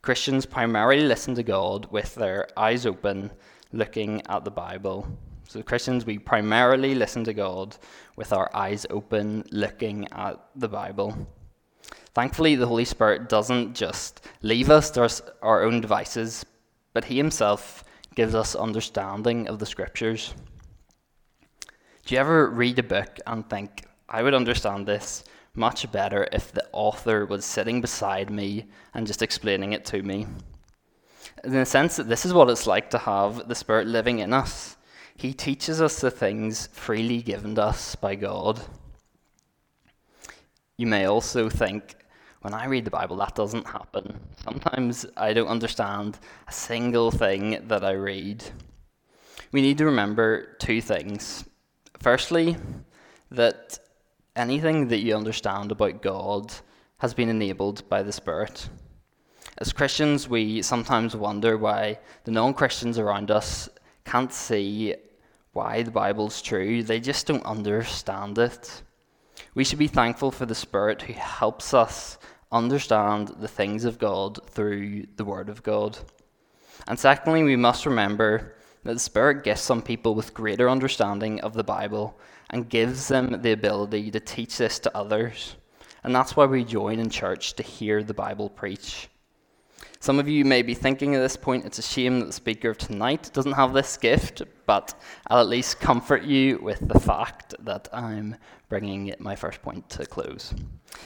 Christians 0.00 0.46
primarily 0.46 1.02
listen 1.02 1.34
to 1.34 1.42
God 1.42 1.86
with 1.90 2.14
their 2.14 2.48
eyes 2.56 2.86
open, 2.86 3.30
looking 3.72 4.22
at 4.26 4.44
the 4.44 4.50
Bible. 4.50 5.06
So, 5.48 5.62
Christians, 5.62 6.06
we 6.06 6.18
primarily 6.18 6.94
listen 6.94 7.24
to 7.24 7.34
God 7.34 7.76
with 8.16 8.32
our 8.32 8.50
eyes 8.56 8.86
open, 8.88 9.44
looking 9.50 10.08
at 10.12 10.42
the 10.56 10.68
Bible. 10.68 11.26
Thankfully, 12.18 12.56
the 12.56 12.66
Holy 12.66 12.84
Spirit 12.84 13.28
doesn't 13.28 13.76
just 13.76 14.26
leave 14.42 14.70
us 14.70 14.90
to 14.90 15.08
our 15.40 15.62
own 15.62 15.80
devices, 15.80 16.44
but 16.92 17.04
He 17.04 17.16
Himself 17.16 17.84
gives 18.16 18.34
us 18.34 18.56
understanding 18.56 19.46
of 19.46 19.60
the 19.60 19.66
Scriptures. 19.66 20.34
Do 22.04 22.16
you 22.16 22.20
ever 22.20 22.50
read 22.50 22.80
a 22.80 22.82
book 22.82 23.20
and 23.24 23.48
think, 23.48 23.84
I 24.08 24.24
would 24.24 24.34
understand 24.34 24.84
this 24.84 25.22
much 25.54 25.92
better 25.92 26.26
if 26.32 26.50
the 26.50 26.66
author 26.72 27.24
was 27.24 27.44
sitting 27.44 27.80
beside 27.80 28.30
me 28.30 28.66
and 28.94 29.06
just 29.06 29.22
explaining 29.22 29.72
it 29.72 29.84
to 29.84 30.02
me? 30.02 30.26
In 31.44 31.52
the 31.52 31.64
sense 31.64 31.94
that 31.98 32.08
this 32.08 32.26
is 32.26 32.32
what 32.32 32.50
it's 32.50 32.66
like 32.66 32.90
to 32.90 32.98
have 32.98 33.46
the 33.46 33.54
Spirit 33.54 33.86
living 33.86 34.18
in 34.18 34.32
us. 34.32 34.76
He 35.14 35.32
teaches 35.32 35.80
us 35.80 36.00
the 36.00 36.10
things 36.10 36.66
freely 36.72 37.22
given 37.22 37.54
to 37.54 37.62
us 37.62 37.94
by 37.94 38.16
God. 38.16 38.60
You 40.76 40.88
may 40.88 41.04
also 41.04 41.48
think, 41.48 41.94
when 42.42 42.54
I 42.54 42.66
read 42.66 42.84
the 42.84 42.90
Bible, 42.90 43.16
that 43.16 43.34
doesn't 43.34 43.66
happen. 43.66 44.18
Sometimes 44.42 45.06
I 45.16 45.32
don't 45.32 45.48
understand 45.48 46.18
a 46.46 46.52
single 46.52 47.10
thing 47.10 47.66
that 47.68 47.84
I 47.84 47.92
read. 47.92 48.44
We 49.52 49.62
need 49.62 49.78
to 49.78 49.86
remember 49.86 50.56
two 50.58 50.80
things. 50.80 51.44
Firstly, 51.98 52.56
that 53.30 53.78
anything 54.36 54.88
that 54.88 54.98
you 54.98 55.16
understand 55.16 55.72
about 55.72 56.02
God 56.02 56.52
has 56.98 57.14
been 57.14 57.28
enabled 57.28 57.88
by 57.88 58.02
the 58.02 58.12
Spirit. 58.12 58.68
As 59.58 59.72
Christians, 59.72 60.28
we 60.28 60.62
sometimes 60.62 61.16
wonder 61.16 61.56
why 61.56 61.98
the 62.24 62.30
non 62.30 62.54
Christians 62.54 62.98
around 62.98 63.30
us 63.30 63.68
can't 64.04 64.32
see 64.32 64.94
why 65.52 65.82
the 65.82 65.90
Bible's 65.90 66.40
true, 66.40 66.82
they 66.82 67.00
just 67.00 67.26
don't 67.26 67.44
understand 67.44 68.38
it. 68.38 68.82
We 69.54 69.64
should 69.64 69.78
be 69.78 69.88
thankful 69.88 70.30
for 70.30 70.46
the 70.46 70.54
Spirit 70.54 71.02
who 71.02 71.14
helps 71.14 71.74
us 71.74 72.18
understand 72.52 73.28
the 73.40 73.48
things 73.48 73.84
of 73.84 73.98
God 73.98 74.38
through 74.50 75.06
the 75.16 75.24
Word 75.24 75.48
of 75.48 75.62
God. 75.62 75.98
And 76.86 76.98
secondly, 76.98 77.42
we 77.42 77.56
must 77.56 77.86
remember 77.86 78.54
that 78.84 78.94
the 78.94 79.00
Spirit 79.00 79.44
gifts 79.44 79.62
some 79.62 79.82
people 79.82 80.14
with 80.14 80.34
greater 80.34 80.70
understanding 80.70 81.40
of 81.40 81.54
the 81.54 81.64
Bible 81.64 82.18
and 82.50 82.68
gives 82.68 83.08
them 83.08 83.42
the 83.42 83.52
ability 83.52 84.10
to 84.10 84.20
teach 84.20 84.56
this 84.56 84.78
to 84.80 84.96
others. 84.96 85.56
And 86.04 86.14
that's 86.14 86.36
why 86.36 86.46
we 86.46 86.64
join 86.64 86.98
in 87.00 87.10
church 87.10 87.54
to 87.54 87.62
hear 87.62 88.02
the 88.02 88.14
Bible 88.14 88.48
preach. 88.48 89.08
Some 90.00 90.18
of 90.18 90.28
you 90.28 90.44
may 90.44 90.62
be 90.62 90.74
thinking 90.74 91.14
at 91.14 91.20
this 91.20 91.36
point, 91.36 91.64
it's 91.64 91.78
a 91.78 91.82
shame 91.82 92.20
that 92.20 92.26
the 92.26 92.32
speaker 92.32 92.70
of 92.70 92.78
tonight 92.78 93.30
doesn't 93.32 93.52
have 93.52 93.72
this 93.72 93.96
gift, 93.96 94.42
but 94.64 94.94
I'll 95.26 95.40
at 95.40 95.48
least 95.48 95.80
comfort 95.80 96.22
you 96.22 96.58
with 96.58 96.86
the 96.86 97.00
fact 97.00 97.54
that 97.60 97.88
I'm 97.92 98.36
bringing 98.68 99.14
my 99.18 99.34
first 99.34 99.60
point 99.62 99.88
to 99.90 100.06
close. 100.06 100.54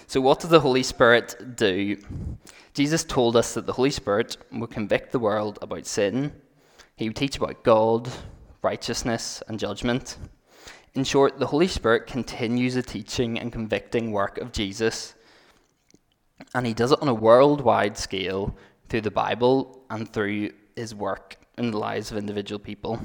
So, 0.07 0.21
what 0.21 0.41
does 0.41 0.50
the 0.50 0.61
Holy 0.61 0.83
Spirit 0.83 1.57
do? 1.57 1.97
Jesus 2.75 3.05
told 3.05 3.37
us 3.37 3.55
that 3.55 3.67
the 3.67 3.73
Holy 3.73 3.91
Spirit 3.91 4.37
would 4.52 4.71
convict 4.71 5.12
the 5.12 5.19
world 5.19 5.59
about 5.62 5.87
sin, 5.87 6.33
He 6.97 7.09
would 7.09 7.17
teach 7.17 7.37
about 7.37 7.62
God, 7.62 8.11
righteousness, 8.62 9.43
and 9.49 9.59
judgment. 9.59 10.17
In 10.95 11.05
short, 11.05 11.38
the 11.38 11.47
Holy 11.47 11.69
Spirit 11.69 12.07
continues 12.07 12.75
the 12.75 12.83
teaching 12.83 13.38
and 13.38 13.50
convicting 13.50 14.12
work 14.12 14.37
of 14.38 14.52
Jesus, 14.52 15.14
and 16.54 16.66
He 16.66 16.75
does 16.75 16.92
it 16.92 17.02
on 17.02 17.08
a 17.08 17.14
worldwide 17.14 17.96
scale 17.96 18.56
through 18.88 19.00
the 19.00 19.11
Bible 19.11 19.84
and 19.90 20.12
through 20.12 20.50
his 20.76 20.94
work 20.94 21.37
in 21.58 21.70
the 21.70 21.78
lives 21.78 22.11
of 22.11 22.16
individual 22.16 22.58
people. 22.58 23.00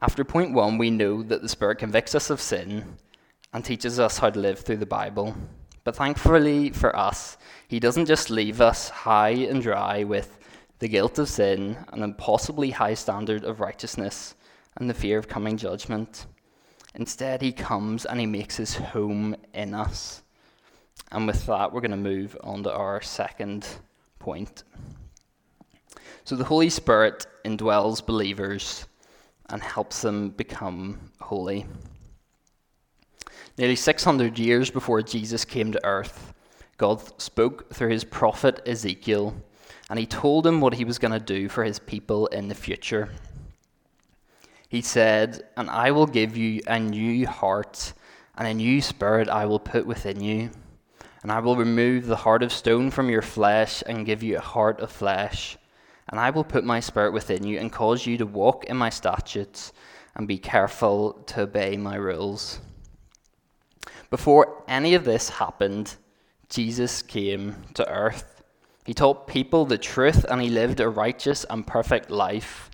After 0.00 0.24
point 0.24 0.54
one, 0.54 0.78
we 0.78 0.90
know 0.90 1.22
that 1.22 1.42
the 1.42 1.48
Spirit 1.48 1.78
convicts 1.78 2.14
us 2.14 2.30
of 2.30 2.40
sin 2.40 2.96
and 3.52 3.64
teaches 3.64 4.00
us 4.00 4.18
how 4.18 4.30
to 4.30 4.40
live 4.40 4.60
through 4.60 4.78
the 4.78 4.86
Bible. 4.86 5.34
But 5.84 5.96
thankfully 5.96 6.70
for 6.70 6.96
us, 6.96 7.36
He 7.68 7.80
doesn't 7.80 8.06
just 8.06 8.30
leave 8.30 8.60
us 8.60 8.88
high 8.88 9.30
and 9.30 9.62
dry 9.62 10.04
with 10.04 10.38
the 10.78 10.88
guilt 10.88 11.18
of 11.18 11.28
sin 11.28 11.76
an 11.92 12.02
impossibly 12.02 12.70
high 12.70 12.94
standard 12.94 13.44
of 13.44 13.60
righteousness 13.60 14.34
and 14.76 14.88
the 14.88 14.94
fear 14.94 15.18
of 15.18 15.28
coming 15.28 15.58
judgment. 15.58 16.26
Instead, 16.94 17.42
He 17.42 17.52
comes 17.52 18.06
and 18.06 18.18
He 18.18 18.26
makes 18.26 18.56
His 18.56 18.76
home 18.76 19.36
in 19.52 19.74
us. 19.74 20.22
And 21.12 21.26
with 21.26 21.44
that, 21.46 21.72
we're 21.72 21.80
going 21.80 21.90
to 21.90 21.96
move 21.96 22.36
on 22.42 22.62
to 22.62 22.72
our 22.72 23.00
second 23.00 23.66
point. 24.18 24.62
So 26.24 26.36
the 26.36 26.44
Holy 26.44 26.70
Spirit 26.70 27.26
indwells 27.44 28.04
believers 28.04 28.86
and 29.48 29.60
helps 29.62 30.02
them 30.02 30.30
become 30.30 31.10
holy. 31.20 31.66
Nearly 33.58 33.74
600 33.74 34.38
years 34.38 34.70
before 34.70 35.02
Jesus 35.02 35.44
came 35.44 35.72
to 35.72 35.84
earth, 35.84 36.32
God 36.76 37.20
spoke 37.20 37.74
through 37.74 37.90
his 37.90 38.04
prophet 38.04 38.60
Ezekiel, 38.64 39.34
and 39.90 39.98
he 39.98 40.06
told 40.06 40.46
him 40.46 40.60
what 40.60 40.74
he 40.74 40.84
was 40.84 40.98
going 40.98 41.12
to 41.12 41.18
do 41.18 41.48
for 41.48 41.64
his 41.64 41.80
people 41.80 42.28
in 42.28 42.46
the 42.46 42.54
future. 42.54 43.10
He 44.68 44.80
said, 44.80 45.42
And 45.56 45.68
I 45.68 45.90
will 45.90 46.06
give 46.06 46.36
you 46.36 46.62
a 46.68 46.78
new 46.78 47.26
heart, 47.26 47.92
and 48.38 48.46
a 48.46 48.54
new 48.54 48.80
spirit 48.80 49.28
I 49.28 49.46
will 49.46 49.58
put 49.58 49.84
within 49.84 50.22
you 50.22 50.50
and 51.22 51.30
I 51.30 51.40
will 51.40 51.56
remove 51.56 52.06
the 52.06 52.16
heart 52.16 52.42
of 52.42 52.52
stone 52.52 52.90
from 52.90 53.10
your 53.10 53.22
flesh 53.22 53.82
and 53.86 54.06
give 54.06 54.22
you 54.22 54.36
a 54.36 54.40
heart 54.40 54.80
of 54.80 54.90
flesh. 54.90 55.58
And 56.08 56.18
I 56.18 56.30
will 56.30 56.44
put 56.44 56.64
my 56.64 56.80
spirit 56.80 57.12
within 57.12 57.46
you 57.46 57.58
and 57.58 57.70
cause 57.70 58.06
you 58.06 58.16
to 58.18 58.26
walk 58.26 58.64
in 58.64 58.76
my 58.76 58.90
statutes 58.90 59.72
and 60.16 60.26
be 60.26 60.38
careful 60.38 61.12
to 61.26 61.42
obey 61.42 61.76
my 61.76 61.96
rules. 61.96 62.60
Before 64.08 64.64
any 64.66 64.94
of 64.94 65.04
this 65.04 65.28
happened, 65.28 65.94
Jesus 66.48 67.02
came 67.02 67.54
to 67.74 67.88
earth. 67.88 68.42
He 68.84 68.94
taught 68.94 69.28
people 69.28 69.64
the 69.64 69.78
truth 69.78 70.24
and 70.24 70.42
he 70.42 70.48
lived 70.48 70.80
a 70.80 70.88
righteous 70.88 71.44
and 71.48 71.66
perfect 71.66 72.10
life. 72.10 72.70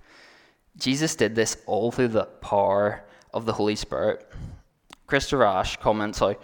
Jesus 0.79 1.15
did 1.15 1.35
this 1.35 1.59
all 1.67 1.91
through 1.91 2.09
the 2.09 2.25
power 2.25 3.05
of 3.35 3.45
the 3.45 3.53
Holy 3.53 3.77
Spirit. 3.77 4.27
Christopher 5.07 5.45
Ash 5.45 5.77
comments 5.77 6.21
how 6.21 6.37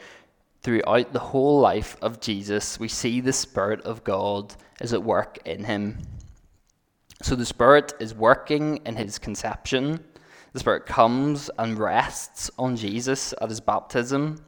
throughout 0.63 1.13
the 1.13 1.19
whole 1.19 1.61
life 1.61 1.97
of 2.01 2.21
Jesus, 2.21 2.79
we 2.79 2.89
see 2.89 3.21
the 3.21 3.33
Spirit 3.33 3.81
of 3.83 4.05
God 4.05 4.55
is 4.81 4.93
at 4.93 5.03
work 5.03 5.39
in 5.45 5.65
him. 5.65 5.99
So 7.23 7.35
the 7.35 7.47
Spirit 7.47 7.93
is 8.01 8.15
working 8.15 8.79
in 8.87 8.97
his 8.97 9.19
conception. 9.19 10.05
The 10.53 10.61
Spirit 10.61 10.87
comes 10.87 11.51
and 11.59 11.79
rests 11.79 12.51
on 12.59 12.77
Jesus 12.77 13.35
at 13.41 13.49
his 13.49 13.61
baptism. 13.61 14.45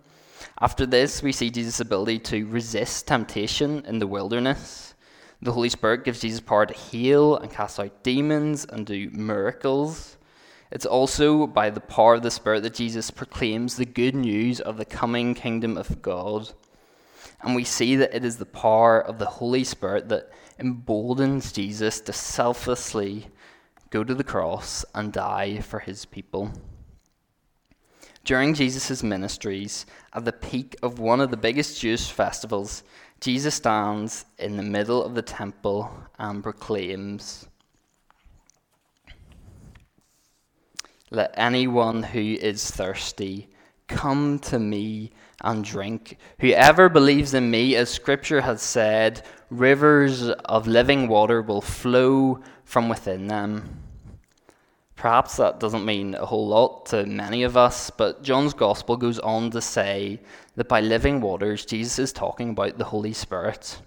After 0.60 0.86
this, 0.86 1.22
we 1.22 1.32
see 1.32 1.50
Jesus' 1.50 1.80
ability 1.80 2.18
to 2.20 2.46
resist 2.46 3.06
temptation 3.06 3.84
in 3.86 3.98
the 3.98 4.06
wilderness. 4.06 4.94
The 5.42 5.52
Holy 5.52 5.68
Spirit 5.68 6.04
gives 6.04 6.20
Jesus 6.20 6.40
power 6.40 6.66
to 6.66 6.74
heal 6.74 7.36
and 7.36 7.50
cast 7.50 7.80
out 7.80 8.02
demons 8.02 8.64
and 8.64 8.86
do 8.86 9.10
miracles. 9.10 10.16
It's 10.70 10.86
also 10.86 11.46
by 11.46 11.70
the 11.70 11.80
power 11.80 12.14
of 12.14 12.22
the 12.22 12.30
Spirit 12.30 12.62
that 12.62 12.74
Jesus 12.74 13.10
proclaims 13.10 13.76
the 13.76 13.84
good 13.84 14.14
news 14.14 14.60
of 14.60 14.76
the 14.76 14.84
coming 14.84 15.34
kingdom 15.34 15.76
of 15.76 16.02
God. 16.02 16.52
And 17.42 17.54
we 17.54 17.64
see 17.64 17.96
that 17.96 18.14
it 18.14 18.24
is 18.24 18.38
the 18.38 18.46
power 18.46 19.00
of 19.00 19.18
the 19.18 19.26
Holy 19.26 19.64
Spirit 19.64 20.08
that 20.08 20.30
emboldens 20.58 21.52
Jesus 21.52 22.00
to 22.00 22.12
selflessly 22.12 23.28
go 23.90 24.02
to 24.02 24.14
the 24.14 24.24
cross 24.24 24.84
and 24.94 25.12
die 25.12 25.60
for 25.60 25.80
his 25.80 26.04
people. 26.04 26.50
During 28.24 28.54
Jesus' 28.54 29.02
ministries, 29.02 29.84
at 30.14 30.24
the 30.24 30.32
peak 30.32 30.76
of 30.82 30.98
one 30.98 31.20
of 31.20 31.30
the 31.30 31.36
biggest 31.36 31.80
Jewish 31.80 32.10
festivals, 32.10 32.82
Jesus 33.20 33.54
stands 33.56 34.24
in 34.38 34.56
the 34.56 34.62
middle 34.62 35.04
of 35.04 35.14
the 35.14 35.22
temple 35.22 35.90
and 36.18 36.42
proclaims, 36.42 37.46
Let 41.10 41.34
anyone 41.36 42.02
who 42.02 42.20
is 42.20 42.70
thirsty 42.70 43.48
come 43.88 44.38
to 44.40 44.58
me 44.58 45.12
and 45.42 45.64
drink. 45.64 46.18
Whoever 46.40 46.88
believes 46.88 47.34
in 47.34 47.50
me, 47.50 47.76
as 47.76 47.90
Scripture 47.90 48.40
has 48.40 48.62
said, 48.62 49.22
rivers 49.50 50.28
of 50.28 50.66
living 50.66 51.06
water 51.08 51.42
will 51.42 51.60
flow 51.60 52.40
from 52.64 52.88
within 52.88 53.26
them. 53.26 53.82
Perhaps 54.96 55.36
that 55.36 55.60
doesn't 55.60 55.84
mean 55.84 56.14
a 56.14 56.24
whole 56.24 56.46
lot 56.46 56.86
to 56.86 57.04
many 57.04 57.42
of 57.42 57.56
us, 57.56 57.90
but 57.90 58.22
John's 58.22 58.54
Gospel 58.54 58.96
goes 58.96 59.18
on 59.18 59.50
to 59.50 59.60
say 59.60 60.20
that 60.56 60.68
by 60.68 60.80
living 60.80 61.20
waters, 61.20 61.66
Jesus 61.66 61.98
is 61.98 62.12
talking 62.12 62.50
about 62.50 62.78
the 62.78 62.84
Holy 62.84 63.12
Spirit. 63.12 63.82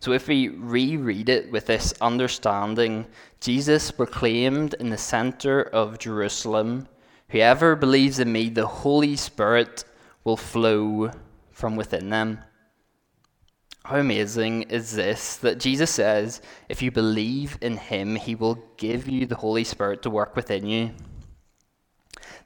So 0.00 0.12
if 0.12 0.28
we 0.28 0.48
reread 0.48 1.28
it 1.28 1.50
with 1.50 1.66
this 1.66 1.94
understanding, 2.00 3.06
Jesus 3.40 3.90
proclaimed 3.90 4.74
in 4.74 4.90
the 4.90 4.98
center 4.98 5.62
of 5.62 5.98
Jerusalem, 5.98 6.88
Whoever 7.30 7.74
believes 7.74 8.20
in 8.20 8.30
me, 8.30 8.50
the 8.50 8.66
Holy 8.66 9.16
Spirit 9.16 9.84
will 10.22 10.36
flow 10.36 11.10
from 11.50 11.74
within 11.74 12.10
them. 12.10 12.40
How 13.84 13.98
amazing 13.98 14.62
is 14.62 14.94
this 14.94 15.36
that 15.36 15.60
Jesus 15.60 15.92
says, 15.92 16.42
if 16.68 16.82
you 16.82 16.90
believe 16.90 17.56
in 17.60 17.76
him, 17.76 18.16
he 18.16 18.34
will 18.34 18.58
give 18.76 19.08
you 19.08 19.26
the 19.26 19.36
Holy 19.36 19.64
Spirit 19.64 20.02
to 20.02 20.10
work 20.10 20.34
within 20.34 20.66
you. 20.66 20.90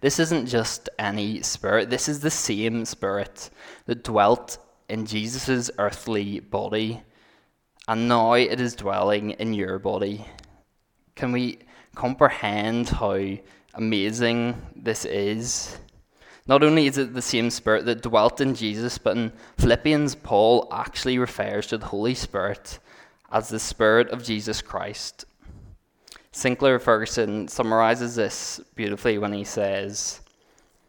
This 0.01 0.19
isn't 0.19 0.47
just 0.47 0.89
any 0.99 1.43
spirit, 1.43 1.91
this 1.91 2.09
is 2.09 2.21
the 2.21 2.31
same 2.31 2.85
spirit 2.85 3.51
that 3.87 4.05
dwelt 4.05 4.59
in 4.89 5.07
Jesus' 5.07 5.71
earthly 5.79 6.41
body, 6.41 7.03
and 7.91 8.07
now 8.07 8.35
it 8.35 8.61
is 8.61 8.77
dwelling 8.77 9.33
in 9.33 9.53
your 9.53 9.81
body. 9.81 10.25
Can 11.17 11.33
we 11.33 11.59
comprehend 11.97 12.89
how 12.89 13.19
amazing 13.75 14.55
this 14.77 15.05
is? 15.05 15.77
Not 16.47 16.63
only 16.63 16.87
is 16.87 16.99
it 16.99 17.15
the 17.15 17.21
same 17.21 17.51
Spirit 17.51 17.87
that 17.87 18.03
dwelt 18.03 18.41
in 18.41 18.55
Jesus, 18.55 18.97
but 18.97 19.17
in 19.17 19.33
Philippians, 19.59 20.15
Paul 20.15 20.69
actually 20.71 21.19
refers 21.19 21.67
to 21.67 21.79
the 21.79 21.87
Holy 21.87 22.15
Spirit 22.15 22.79
as 23.33 23.49
the 23.49 23.59
Spirit 23.59 24.09
of 24.11 24.23
Jesus 24.23 24.63
Christ. 24.63 25.25
Sinclair 26.31 26.79
Ferguson 26.79 27.49
summarizes 27.49 28.15
this 28.15 28.61
beautifully 28.77 29.19
when 29.19 29.33
he 29.33 29.43
says, 29.43 30.21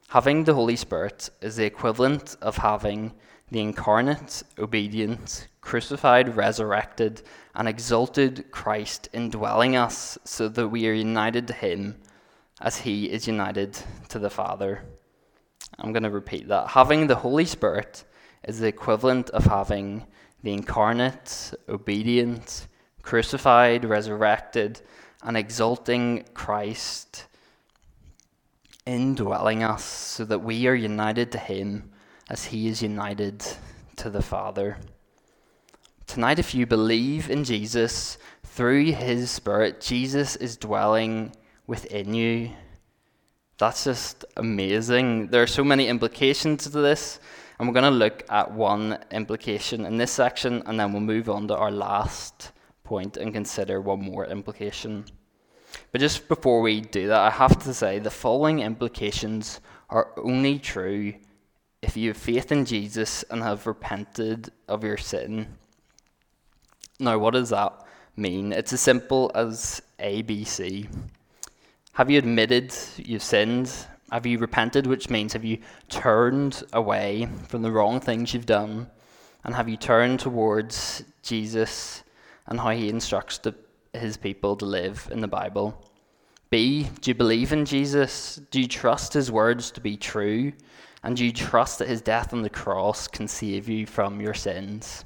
Having 0.10 0.44
the 0.44 0.54
Holy 0.54 0.76
Spirit 0.76 1.32
is 1.42 1.56
the 1.56 1.66
equivalent 1.66 2.38
of 2.44 2.58
having 2.58 3.12
the 3.52 3.60
incarnate, 3.60 4.44
obedient, 4.58 5.48
crucified, 5.60 6.36
resurrected, 6.36 7.22
and 7.54 7.68
exalted 7.68 8.50
Christ 8.50 9.10
indwelling 9.14 9.76
us 9.76 10.18
so 10.24 10.48
that 10.50 10.70
we 10.70 10.88
are 10.88 10.94
united 10.94 11.48
to 11.48 11.54
Him 11.54 11.98
as 12.62 12.78
He 12.78 13.12
is 13.12 13.28
united 13.28 13.78
to 14.10 14.20
the 14.20 14.30
Father. 14.30 14.84
I'm 15.78 15.92
going 15.92 16.04
to 16.04 16.10
repeat 16.10 16.48
that. 16.48 16.70
Having 16.70 17.08
the 17.08 17.16
Holy 17.16 17.46
Spirit 17.46 18.06
is 18.48 18.60
the 18.60 18.68
equivalent 18.68 19.30
of 19.32 19.46
having 19.46 20.08
the 20.44 20.54
incarnate, 20.54 21.54
obedient, 21.68 22.68
crucified, 23.02 23.84
resurrected, 23.84 24.82
and 25.24 25.36
exalting 25.36 26.26
Christ 26.34 27.26
indwelling 28.86 29.62
us 29.64 29.84
so 29.84 30.26
that 30.26 30.40
we 30.40 30.68
are 30.68 30.74
united 30.74 31.32
to 31.34 31.38
Him 31.38 31.92
as 32.32 32.46
He 32.46 32.68
is 32.68 32.82
united 32.82 33.46
to 33.98 34.10
the 34.10 34.24
Father. 34.24 34.78
Tonight, 36.08 36.40
if 36.40 36.56
you 36.56 36.66
believe 36.66 37.30
in 37.30 37.44
Jesus 37.44 38.18
through 38.44 38.94
His 38.94 39.30
Spirit, 39.30 39.82
Jesus 39.82 40.36
is 40.38 40.58
dwelling 40.58 41.36
within 41.68 42.16
you 42.16 42.52
that's 43.62 43.84
just 43.84 44.26
amazing. 44.38 45.28
There 45.28 45.44
are 45.44 45.48
so 45.62 45.64
many 45.64 45.88
implications 45.88 46.64
to 46.64 46.70
this, 46.72 47.20
and 47.60 47.68
we're 47.68 47.76
going 47.76 47.94
to 47.94 47.96
look 48.06 48.24
at 48.28 48.52
one 48.52 48.98
implication 49.12 49.86
in 49.86 49.98
this 49.98 50.12
section, 50.12 50.64
and 50.66 50.80
then 50.80 50.92
we'll 50.92 51.02
move 51.02 51.30
on 51.30 51.48
to 51.50 51.56
our 51.56 51.70
last 51.70 52.54
point 52.84 53.18
and 53.18 53.32
consider 53.32 53.80
one 53.80 54.02
more 54.02 54.26
implication. 54.26 55.06
But 55.92 56.02
just 56.02 56.28
before 56.28 56.62
we 56.62 56.82
do 56.82 57.08
that, 57.10 57.20
I 57.20 57.30
have 57.30 57.64
to 57.64 57.72
say 57.72 58.00
the 58.00 58.10
following 58.10 58.62
implications 58.62 59.62
are 59.92 60.10
only 60.18 60.58
true 60.58 61.14
if 61.82 61.98
you 61.98 62.10
have 62.10 62.18
faith 62.18 62.52
in 62.52 62.66
Jesus 62.66 63.24
and 63.30 63.42
have 63.42 63.66
repented 63.66 64.52
of 64.68 64.84
your 64.84 64.98
sin. 64.98 65.48
Now, 67.00 67.18
what 67.18 67.34
does 67.34 67.50
that 67.50 67.74
mean? 68.16 68.54
It's 68.54 68.74
as 68.74 68.82
simple 68.82 69.32
as 69.34 69.82
ABC. 70.00 70.88
Have 71.94 72.12
you 72.12 72.20
admitted 72.20 72.74
you've 72.98 73.24
sinned? 73.24 73.74
Have 74.12 74.26
you 74.26 74.38
repented, 74.38 74.86
which 74.86 75.10
means 75.10 75.34
have 75.34 75.44
you 75.44 75.58
turned 75.90 76.64
away 76.74 77.28
from 77.48 77.62
the 77.62 77.72
wrong 77.72 78.00
things 78.00 78.34
you've 78.34 78.46
done? 78.46 78.88
And 79.44 79.56
have 79.56 79.68
you 79.68 79.78
turned 79.78 80.20
towards 80.20 81.04
Jesus 81.24 82.04
and 82.46 82.60
how 82.60 82.72
he 82.72 82.90
instructs 82.90 83.40
the, 83.40 83.56
his 83.94 84.18
people 84.18 84.56
to 84.58 84.66
live 84.66 85.08
in 85.12 85.22
the 85.22 85.28
Bible? 85.28 85.82
B, 86.52 86.90
do 87.00 87.10
you 87.10 87.16
believe 87.16 87.54
in 87.54 87.66
Jesus? 87.66 88.36
Do 88.52 88.62
you 88.62 88.68
trust 88.68 89.14
his 89.14 89.32
words 89.32 89.72
to 89.72 89.82
be 89.82 89.98
true? 89.98 90.52
And 91.04 91.20
you 91.20 91.32
trust 91.32 91.80
that 91.80 91.88
his 91.88 92.02
death 92.02 92.34
on 92.34 92.42
the 92.42 92.50
cross 92.50 93.08
can 93.08 93.28
save 93.28 93.68
you 93.68 93.86
from 93.86 94.22
your 94.22 94.34
sins? 94.34 95.04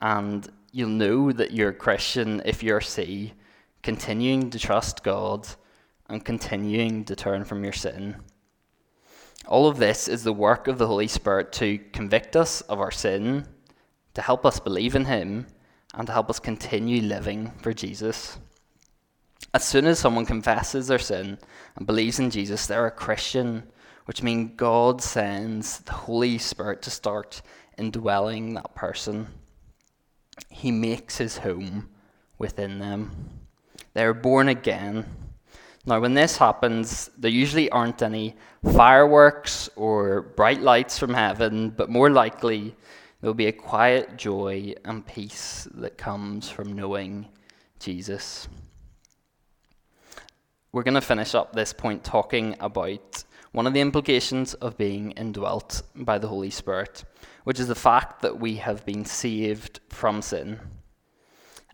And 0.00 0.48
you'll 0.72 0.88
know 0.88 1.32
that 1.32 1.52
you're 1.52 1.70
a 1.70 1.74
Christian 1.74 2.42
if 2.44 2.62
you're 2.62 2.80
C 2.80 3.34
continuing 3.84 4.48
to 4.48 4.58
trust 4.58 5.04
God, 5.04 5.46
and 6.08 6.24
continuing 6.24 7.04
to 7.04 7.14
turn 7.14 7.44
from 7.44 7.62
your 7.62 7.72
sin. 7.72 8.16
All 9.46 9.68
of 9.68 9.76
this 9.76 10.08
is 10.08 10.24
the 10.24 10.32
work 10.32 10.68
of 10.68 10.78
the 10.78 10.86
Holy 10.86 11.06
Spirit 11.06 11.52
to 11.52 11.78
convict 11.92 12.34
us 12.34 12.62
of 12.62 12.80
our 12.80 12.90
sin, 12.90 13.46
to 14.14 14.22
help 14.22 14.46
us 14.46 14.58
believe 14.58 14.94
in 14.94 15.04
Him, 15.04 15.46
and 15.94 16.06
to 16.06 16.12
help 16.12 16.30
us 16.30 16.38
continue 16.38 17.02
living 17.02 17.52
for 17.60 17.72
Jesus. 17.72 18.38
As 19.52 19.64
soon 19.64 19.86
as 19.86 19.98
someone 19.98 20.26
confesses 20.26 20.88
their 20.88 20.98
sin 20.98 21.38
and 21.76 21.86
believes 21.86 22.18
in 22.18 22.30
Jesus, 22.30 22.66
they're 22.66 22.86
a 22.86 22.90
Christian, 22.90 23.64
which 24.06 24.22
means 24.22 24.52
God 24.56 25.02
sends 25.02 25.78
the 25.78 25.92
Holy 25.92 26.38
Spirit 26.38 26.82
to 26.82 26.90
start 26.90 27.42
indwelling 27.78 28.54
that 28.54 28.74
person. 28.74 29.28
He 30.48 30.70
makes 30.70 31.16
his 31.16 31.38
home 31.38 31.88
within 32.38 32.78
them. 32.78 33.12
They're 33.94 34.14
born 34.14 34.48
again. 34.48 35.06
Now, 35.86 36.00
when 36.00 36.14
this 36.14 36.36
happens, 36.36 37.10
there 37.18 37.30
usually 37.30 37.70
aren't 37.70 38.02
any 38.02 38.36
fireworks 38.72 39.68
or 39.76 40.22
bright 40.22 40.60
lights 40.60 40.98
from 40.98 41.12
heaven, 41.12 41.70
but 41.70 41.90
more 41.90 42.10
likely, 42.10 42.74
there'll 43.20 43.34
be 43.34 43.46
a 43.46 43.52
quiet 43.52 44.16
joy 44.16 44.74
and 44.84 45.06
peace 45.06 45.68
that 45.74 45.98
comes 45.98 46.48
from 46.48 46.74
knowing 46.74 47.28
Jesus. 47.78 48.48
We're 50.72 50.82
going 50.82 50.94
to 50.94 51.00
finish 51.00 51.34
up 51.34 51.52
this 51.52 51.72
point 51.72 52.02
talking 52.02 52.56
about 52.60 53.24
one 53.54 53.68
of 53.68 53.72
the 53.72 53.80
implications 53.80 54.54
of 54.54 54.76
being 54.76 55.12
indwelt 55.12 55.80
by 55.94 56.18
the 56.18 56.26
Holy 56.26 56.50
Spirit, 56.50 57.04
which 57.44 57.60
is 57.60 57.68
the 57.68 57.74
fact 57.76 58.20
that 58.20 58.40
we 58.40 58.56
have 58.56 58.84
been 58.84 59.04
saved 59.04 59.78
from 59.88 60.20
sin. 60.20 60.58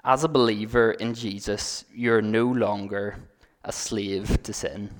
As 0.04 0.22
a 0.22 0.28
believer 0.28 0.90
in 0.90 1.14
Jesus, 1.14 1.86
you're 1.90 2.20
no 2.20 2.44
longer 2.44 3.16
a 3.64 3.72
slave 3.72 4.42
to 4.42 4.52
sin. 4.52 4.90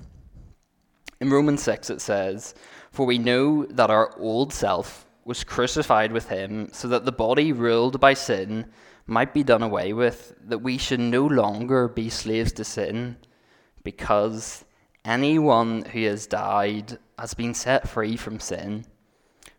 In 1.19 1.29
Romans 1.29 1.61
6, 1.61 1.91
it 1.91 2.01
says, 2.01 2.55
For 2.89 3.05
we 3.05 3.19
know 3.19 3.63
that 3.67 3.91
our 3.91 4.17
old 4.17 4.51
self 4.51 5.05
was 5.23 5.43
crucified 5.43 6.11
with 6.11 6.29
him, 6.29 6.69
so 6.73 6.87
that 6.87 7.05
the 7.05 7.11
body 7.11 7.53
ruled 7.53 7.99
by 7.99 8.15
sin 8.15 8.65
might 9.05 9.35
be 9.35 9.43
done 9.43 9.61
away 9.61 9.93
with, 9.93 10.33
that 10.45 10.63
we 10.63 10.79
should 10.79 10.99
no 10.99 11.27
longer 11.27 11.87
be 11.87 12.09
slaves 12.09 12.51
to 12.53 12.63
sin, 12.63 13.17
because 13.83 14.65
anyone 15.05 15.83
who 15.85 16.03
has 16.05 16.27
died 16.27 16.97
has 17.17 17.33
been 17.33 17.53
set 17.53 17.87
free 17.87 18.15
from 18.15 18.39
sin. 18.39 18.85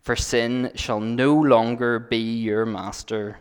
For 0.01 0.15
sin 0.15 0.71
shall 0.75 0.99
no 0.99 1.33
longer 1.33 1.99
be 1.99 2.39
your 2.39 2.65
master 2.65 3.39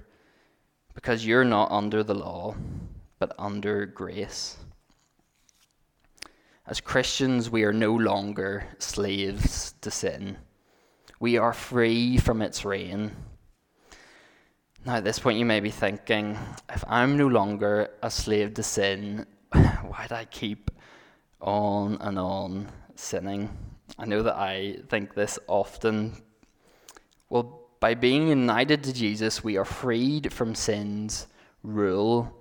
because 0.94 1.26
you're 1.26 1.44
not 1.44 1.70
under 1.70 2.02
the 2.02 2.14
law, 2.14 2.54
but 3.18 3.34
under 3.38 3.86
grace. 3.86 4.56
As 6.66 6.80
Christians, 6.80 7.50
we 7.50 7.64
are 7.64 7.72
no 7.72 7.94
longer 7.94 8.64
slaves 8.78 9.74
to 9.80 9.90
sin. 9.90 10.38
We 11.18 11.36
are 11.36 11.52
free 11.52 12.18
from 12.18 12.40
its 12.40 12.64
reign. 12.64 13.10
Now, 14.84 14.96
at 14.96 15.04
this 15.04 15.18
point, 15.18 15.38
you 15.38 15.44
may 15.44 15.60
be 15.60 15.70
thinking 15.70 16.38
if 16.72 16.84
I'm 16.86 17.16
no 17.16 17.26
longer 17.26 17.90
a 18.02 18.10
slave 18.10 18.54
to 18.54 18.62
sin, 18.62 19.26
why 19.52 20.06
do 20.08 20.14
I 20.14 20.24
keep 20.24 20.70
on 21.42 21.98
and 22.00 22.18
on 22.18 22.68
sinning? 22.94 23.50
I 23.98 24.06
know 24.06 24.22
that 24.22 24.36
I 24.36 24.78
think 24.88 25.14
this 25.14 25.38
often. 25.46 26.14
Well, 27.28 27.60
by 27.80 27.94
being 27.94 28.28
united 28.28 28.84
to 28.84 28.92
Jesus, 28.92 29.42
we 29.42 29.56
are 29.56 29.64
freed 29.64 30.32
from 30.32 30.54
sin's 30.54 31.26
rule, 31.62 32.32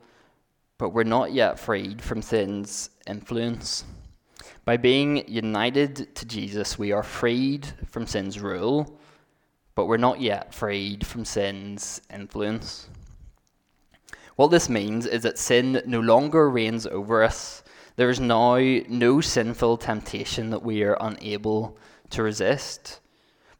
but 0.77 0.89
we're 0.89 1.03
not 1.03 1.33
yet 1.33 1.59
freed 1.59 2.01
from 2.01 2.21
sin's 2.21 2.91
influence. 3.07 3.83
By 4.65 4.77
being 4.77 5.27
united 5.27 6.15
to 6.15 6.25
Jesus, 6.25 6.77
we 6.77 6.91
are 6.91 7.03
freed 7.03 7.67
from 7.87 8.05
sin's 8.05 8.39
rule, 8.39 8.99
but 9.75 9.87
we're 9.87 9.97
not 9.97 10.21
yet 10.21 10.53
freed 10.53 11.05
from 11.05 11.25
sin's 11.25 12.01
influence. 12.13 12.87
What 14.35 14.51
this 14.51 14.69
means 14.69 15.05
is 15.05 15.23
that 15.23 15.39
sin 15.39 15.81
no 15.85 15.99
longer 15.99 16.49
reigns 16.49 16.85
over 16.85 17.23
us. 17.23 17.63
There 17.95 18.09
is 18.09 18.19
now 18.19 18.57
no 18.57 19.21
sinful 19.21 19.77
temptation 19.77 20.49
that 20.51 20.63
we 20.63 20.83
are 20.83 20.97
unable 20.99 21.77
to 22.11 22.23
resist. 22.23 22.99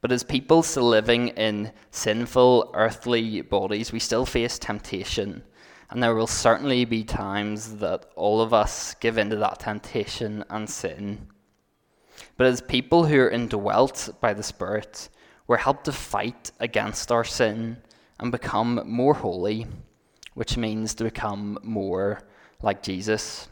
But 0.01 0.11
as 0.11 0.23
people 0.23 0.63
still 0.63 0.87
living 0.87 1.29
in 1.29 1.71
sinful 1.91 2.71
earthly 2.73 3.41
bodies, 3.41 3.91
we 3.91 3.99
still 3.99 4.25
face 4.25 4.57
temptation. 4.57 5.43
And 5.89 6.01
there 6.01 6.15
will 6.15 6.27
certainly 6.27 6.85
be 6.85 7.03
times 7.03 7.77
that 7.77 8.05
all 8.15 8.41
of 8.41 8.53
us 8.53 8.95
give 8.95 9.17
into 9.17 9.35
that 9.37 9.59
temptation 9.59 10.43
and 10.49 10.69
sin. 10.69 11.27
But 12.37 12.47
as 12.47 12.61
people 12.61 13.05
who 13.05 13.19
are 13.19 13.29
indwelt 13.29 14.09
by 14.21 14.33
the 14.33 14.43
Spirit, 14.43 15.09
we're 15.47 15.57
helped 15.57 15.85
to 15.85 15.91
fight 15.91 16.51
against 16.59 17.11
our 17.11 17.25
sin 17.25 17.77
and 18.19 18.31
become 18.31 18.81
more 18.85 19.13
holy, 19.13 19.67
which 20.33 20.55
means 20.57 20.95
to 20.95 21.03
become 21.03 21.59
more 21.61 22.21
like 22.61 22.81
Jesus. 22.81 23.49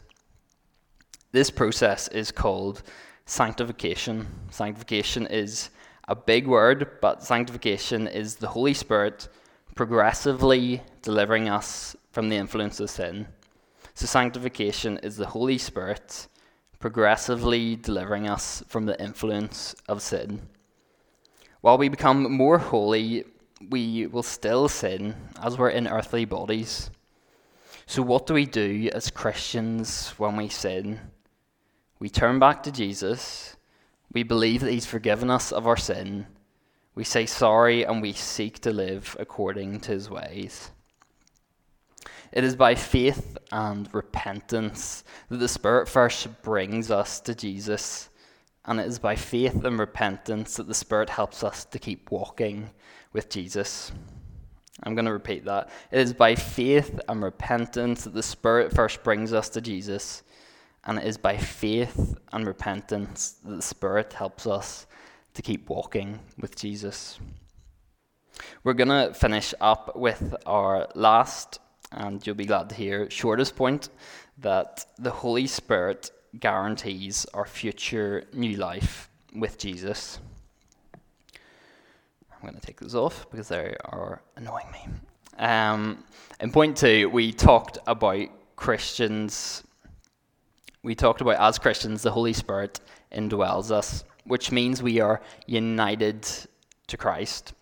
This 1.32 1.48
process 1.48 2.08
is 2.08 2.32
called 2.32 2.82
sanctification. 3.24 4.26
Sanctification 4.50 5.28
is 5.28 5.70
a 6.08 6.16
big 6.16 6.48
word, 6.48 6.98
but 7.00 7.22
sanctification 7.22 8.08
is 8.08 8.34
the 8.34 8.48
Holy 8.48 8.74
Spirit 8.74 9.28
progressively 9.76 10.82
delivering 11.02 11.48
us 11.48 11.94
from 12.10 12.28
the 12.28 12.34
influence 12.34 12.80
of 12.80 12.90
sin. 12.90 13.28
So, 13.94 14.06
sanctification 14.06 14.98
is 15.04 15.16
the 15.16 15.26
Holy 15.26 15.56
Spirit 15.56 16.26
progressively 16.80 17.76
delivering 17.76 18.28
us 18.28 18.64
from 18.66 18.86
the 18.86 19.00
influence 19.00 19.76
of 19.88 20.02
sin. 20.02 20.48
While 21.60 21.78
we 21.78 21.88
become 21.88 22.32
more 22.32 22.58
holy, 22.58 23.24
we 23.68 24.08
will 24.08 24.24
still 24.24 24.68
sin 24.68 25.14
as 25.40 25.56
we're 25.56 25.70
in 25.70 25.86
earthly 25.86 26.24
bodies. 26.24 26.90
So, 27.86 28.02
what 28.02 28.26
do 28.26 28.34
we 28.34 28.46
do 28.46 28.90
as 28.92 29.10
Christians 29.10 30.08
when 30.18 30.36
we 30.36 30.48
sin? 30.48 30.98
We 32.00 32.08
turn 32.08 32.40
back 32.40 32.64
to 32.64 32.72
Jesus, 32.72 33.56
we 34.12 34.24
believe 34.24 34.62
that 34.62 34.72
He's 34.72 34.86
forgiven 34.86 35.30
us 35.30 35.52
of 35.52 35.66
our 35.66 35.76
sin, 35.76 36.26
we 36.96 37.04
say 37.04 37.26
sorry, 37.26 37.84
and 37.84 38.02
we 38.02 38.12
seek 38.12 38.58
to 38.60 38.72
live 38.72 39.16
according 39.20 39.80
to 39.80 39.92
His 39.92 40.10
ways. 40.10 40.70
It 42.32 42.42
is 42.42 42.56
by 42.56 42.74
faith 42.74 43.38
and 43.52 43.88
repentance 43.94 45.04
that 45.28 45.38
the 45.38 45.48
Spirit 45.48 45.88
first 45.88 46.42
brings 46.42 46.90
us 46.90 47.20
to 47.20 47.34
Jesus 47.34 48.10
and 48.64 48.78
it 48.78 48.86
is 48.86 48.98
by 48.98 49.16
faith 49.16 49.64
and 49.64 49.78
repentance 49.78 50.56
that 50.56 50.68
the 50.68 50.74
Spirit 50.74 51.10
helps 51.10 51.42
us 51.42 51.64
to 51.66 51.78
keep 51.78 52.10
walking 52.10 52.70
with 53.12 53.30
Jesus. 53.30 53.90
I'm 54.82 54.94
going 54.94 55.06
to 55.06 55.12
repeat 55.12 55.44
that. 55.46 55.70
It 55.90 56.00
is 56.00 56.12
by 56.12 56.34
faith 56.34 57.00
and 57.08 57.22
repentance 57.22 58.04
that 58.04 58.14
the 58.14 58.22
Spirit 58.22 58.72
first 58.72 59.02
brings 59.02 59.32
us 59.32 59.48
to 59.50 59.60
Jesus. 59.60 60.22
And 60.84 60.98
it 60.98 61.06
is 61.06 61.18
by 61.18 61.36
faith 61.36 62.16
and 62.32 62.46
repentance 62.46 63.36
that 63.44 63.56
the 63.56 63.62
Spirit 63.62 64.12
helps 64.12 64.46
us 64.46 64.86
to 65.34 65.42
keep 65.42 65.68
walking 65.68 66.20
with 66.38 66.56
Jesus. 66.56 67.18
We're 68.64 68.74
going 68.74 68.88
to 68.88 69.14
finish 69.14 69.54
up 69.60 69.94
with 69.96 70.34
our 70.46 70.88
last, 70.94 71.58
and 71.92 72.26
you'll 72.26 72.36
be 72.36 72.46
glad 72.46 72.70
to 72.70 72.74
hear, 72.74 73.10
shortest 73.10 73.56
point 73.56 73.90
that 74.38 74.86
the 74.98 75.10
Holy 75.10 75.46
Spirit 75.46 76.10
guarantees 76.38 77.26
our 77.34 77.44
future 77.44 78.24
new 78.32 78.56
life 78.56 79.10
with 79.34 79.58
Jesus. 79.58 80.18
I'm 81.34 82.48
going 82.48 82.54
to 82.54 82.60
take 82.60 82.80
those 82.80 82.94
off 82.94 83.26
because 83.30 83.48
they 83.48 83.76
are 83.84 84.22
annoying 84.36 84.70
me. 84.72 84.86
Um, 85.38 86.04
in 86.40 86.50
point 86.50 86.76
two, 86.76 87.10
we 87.10 87.32
talked 87.32 87.78
about 87.86 88.28
Christians. 88.56 89.64
We 90.82 90.94
talked 90.94 91.20
about 91.20 91.40
as 91.40 91.58
Christians, 91.58 92.02
the 92.02 92.12
Holy 92.12 92.32
Spirit 92.32 92.80
indwells 93.12 93.70
us, 93.70 94.04
which 94.24 94.50
means 94.50 94.82
we 94.82 95.00
are 95.00 95.20
united 95.46 96.26
to 96.86 96.96
Christ. 96.96 97.52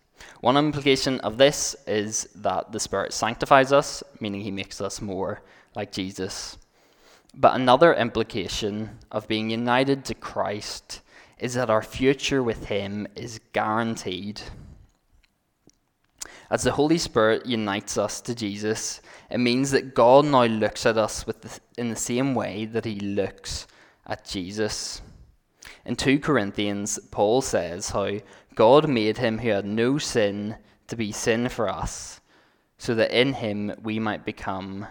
One 0.40 0.57
implication 0.57 1.20
of 1.20 1.37
this 1.37 1.74
is 1.87 2.28
that 2.37 2.70
the 2.70 2.81
Spirit 2.81 3.12
sanctifies 3.12 3.72
us, 3.72 4.02
meaning 4.20 4.42
he 4.42 4.50
makes 4.50 4.81
us 4.81 5.00
more 5.00 5.42
like 5.74 5.92
Jesus. 5.92 6.59
But 7.35 7.54
another 7.54 7.94
implication 7.94 8.98
of 9.11 9.28
being 9.28 9.50
united 9.50 10.04
to 10.07 10.14
Christ 10.14 11.02
is 11.38 11.54
that 11.54 11.70
our 11.70 11.83
future 11.83 12.42
with 12.42 12.66
Him 12.66 13.07
is 13.14 13.40
guaranteed. 13.52 14.40
As 16.50 16.62
the 16.62 16.72
Holy 16.72 16.98
Spirit 16.98 17.44
unites 17.46 17.98
us 17.98 18.20
to 18.22 18.34
Jesus, 18.34 19.00
it 19.30 19.38
means 19.38 19.70
that 19.70 19.94
God 19.94 20.24
now 20.24 20.44
looks 20.44 20.87
at 20.87 20.96
us 20.96 21.26
with 21.26 21.42
the, 21.42 21.61
in 21.76 21.90
the 21.90 21.96
same 21.96 22.34
way 22.34 22.64
that 22.64 22.87
He 22.87 22.98
looks 23.00 23.66
at 24.06 24.24
Jesus. 24.24 25.02
In 25.84 25.96
2 25.96 26.20
Corinthians, 26.20 26.98
Paul 27.11 27.42
says 27.42 27.90
how 27.90 28.18
God 28.54 28.88
made 28.88 29.18
him 29.18 29.38
who 29.38 29.50
had 29.50 29.64
no 29.64 29.98
sin 29.98 30.56
to 30.88 30.96
be 30.96 31.12
sin 31.12 31.48
for 31.48 31.68
us, 31.68 32.20
so 32.76 32.94
that 32.94 33.11
in 33.11 33.34
him 33.34 33.72
we 33.82 33.98
might 33.98 34.24
become 34.24 34.87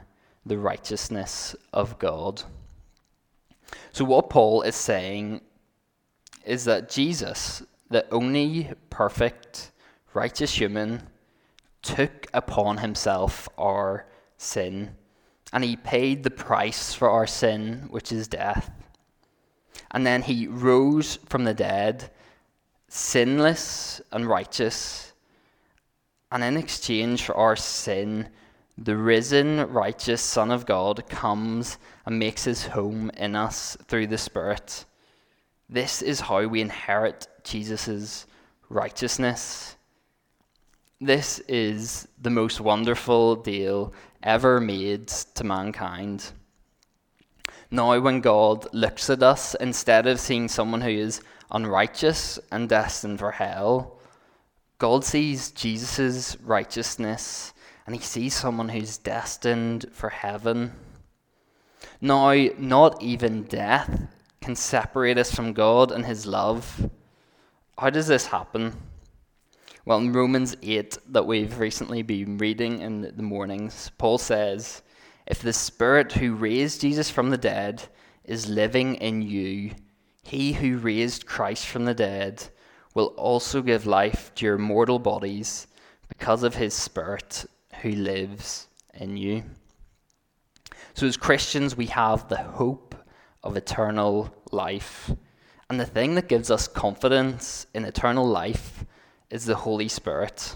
the 0.46 0.58
righteousness 0.58 1.56
of 1.74 2.00
God. 2.00 2.44
So, 3.92 4.06
what 4.06 4.30
Paul 4.30 4.62
is 4.62 4.76
saying 4.76 5.42
is 6.46 6.64
that 6.66 6.90
Jesus, 6.90 7.62
the 7.90 8.10
only 8.12 8.72
perfect, 8.90 9.72
righteous 10.14 10.54
human, 10.54 11.04
took 11.88 12.28
upon 12.34 12.80
himself 12.80 13.48
our 13.58 14.06
sin, 14.38 14.96
and 15.54 15.64
he 15.64 15.78
paid 15.78 16.24
the 16.24 16.30
price 16.30 16.94
for 16.94 17.10
our 17.10 17.26
sin, 17.26 17.88
which 17.90 18.12
is 18.12 18.28
death. 18.28 18.70
And 19.92 20.06
then 20.06 20.22
he 20.22 20.48
rose 20.48 21.18
from 21.28 21.46
the 21.46 21.54
dead, 21.54 22.12
sinless 22.90 24.02
and 24.12 24.28
righteous, 24.28 25.14
and 26.30 26.44
in 26.44 26.58
exchange 26.58 27.24
for 27.24 27.36
our 27.36 27.56
sin, 27.56 28.28
the 28.78 28.98
risen, 28.98 29.66
righteous 29.72 30.22
Son 30.22 30.52
of 30.52 30.66
God 30.66 31.08
comes 31.08 31.78
and 32.06 32.20
makes 32.20 32.44
his 32.44 32.68
home 32.68 33.10
in 33.12 33.34
us 33.34 33.78
through 33.88 34.08
the 34.08 34.18
Spirit. 34.18 34.84
This 35.70 36.02
is 36.02 36.20
how 36.20 36.46
we 36.48 36.60
inherit 36.60 37.28
Jesus' 37.44 38.28
righteousness. 38.70 39.77
This 41.00 41.38
is 41.48 42.08
the 42.20 42.32
most 42.32 42.60
wonderful 42.60 43.36
deal 43.36 43.94
ever 44.24 44.60
made 44.60 45.08
to 45.08 45.44
mankind. 45.44 46.32
Now, 47.70 48.00
when 48.00 48.20
God 48.20 48.66
looks 48.74 49.08
at 49.12 49.22
us, 49.22 49.54
instead 49.54 50.08
of 50.08 50.20
seeing 50.20 50.48
someone 50.48 50.82
who 50.82 50.90
is 50.90 51.22
unrighteous 51.52 52.40
and 52.52 52.68
destined 52.68 53.20
for 53.20 53.32
hell, 53.32 54.00
God 54.80 55.06
sees 55.06 55.52
Jesus' 55.52 56.36
righteousness 56.42 57.54
and 57.86 57.96
he 57.96 58.02
sees 58.02 58.34
someone 58.34 58.70
who's 58.70 58.98
destined 58.98 59.86
for 59.92 60.10
heaven. 60.10 60.74
Now, 62.02 62.34
not 62.58 63.04
even 63.04 63.44
death 63.44 64.08
can 64.42 64.56
separate 64.56 65.20
us 65.20 65.32
from 65.32 65.54
God 65.54 65.92
and 65.92 66.08
his 66.08 66.26
love. 66.26 66.90
How 67.78 67.92
does 67.92 68.08
this 68.08 68.26
happen? 68.26 68.76
Well, 69.88 70.00
in 70.00 70.12
Romans 70.12 70.58
8, 70.62 70.98
that 71.14 71.26
we've 71.26 71.60
recently 71.60 72.02
been 72.02 72.38
reading 72.38 72.82
in 72.82 73.10
the 73.16 73.24
mornings, 73.24 73.90
Paul 73.98 74.18
says, 74.18 74.82
If 75.26 75.42
the 75.42 75.54
Spirit 75.54 76.12
who 76.12 76.36
raised 76.36 76.82
Jesus 76.82 77.10
from 77.10 77.30
the 77.30 77.38
dead 77.38 77.84
is 78.26 78.50
living 78.50 78.96
in 78.96 79.22
you, 79.22 79.72
he 80.24 80.52
who 80.52 80.78
raised 80.78 81.26
Christ 81.26 81.68
from 81.68 81.86
the 81.86 81.94
dead 81.94 82.50
will 82.96 83.14
also 83.16 83.62
give 83.62 83.86
life 83.86 84.34
to 84.36 84.46
your 84.46 84.58
mortal 84.58 85.00
bodies 85.00 85.68
because 86.10 86.44
of 86.44 86.56
his 86.56 86.74
Spirit 86.74 87.46
who 87.82 87.92
lives 87.92 88.68
in 88.94 89.16
you. 89.16 89.46
So, 90.96 91.08
as 91.08 91.16
Christians, 91.16 91.78
we 91.78 91.86
have 91.86 92.28
the 92.28 92.44
hope 92.44 92.94
of 93.42 93.56
eternal 93.56 94.36
life. 94.52 95.12
And 95.70 95.80
the 95.80 95.86
thing 95.86 96.16
that 96.16 96.28
gives 96.28 96.52
us 96.52 96.68
confidence 96.68 97.68
in 97.74 97.86
eternal 97.86 98.28
life 98.28 98.77
is 99.30 99.46
the 99.46 99.56
Holy 99.56 99.88
Spirit. 99.88 100.56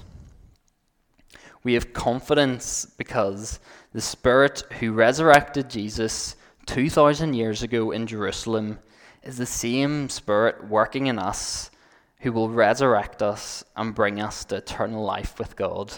We 1.63 1.73
have 1.73 1.93
confidence 1.93 2.85
because 2.97 3.59
the 3.93 4.01
Spirit 4.01 4.63
who 4.79 4.93
resurrected 4.93 5.69
Jesus 5.69 6.35
2,000 6.65 7.33
years 7.33 7.63
ago 7.63 7.91
in 7.91 8.07
Jerusalem 8.07 8.79
is 9.23 9.37
the 9.37 9.45
same 9.45 10.09
Spirit 10.09 10.67
working 10.67 11.07
in 11.07 11.19
us 11.19 11.69
who 12.21 12.31
will 12.31 12.49
resurrect 12.49 13.21
us 13.21 13.63
and 13.75 13.93
bring 13.93 14.21
us 14.21 14.45
to 14.45 14.57
eternal 14.57 15.03
life 15.03 15.37
with 15.37 15.55
God. 15.55 15.93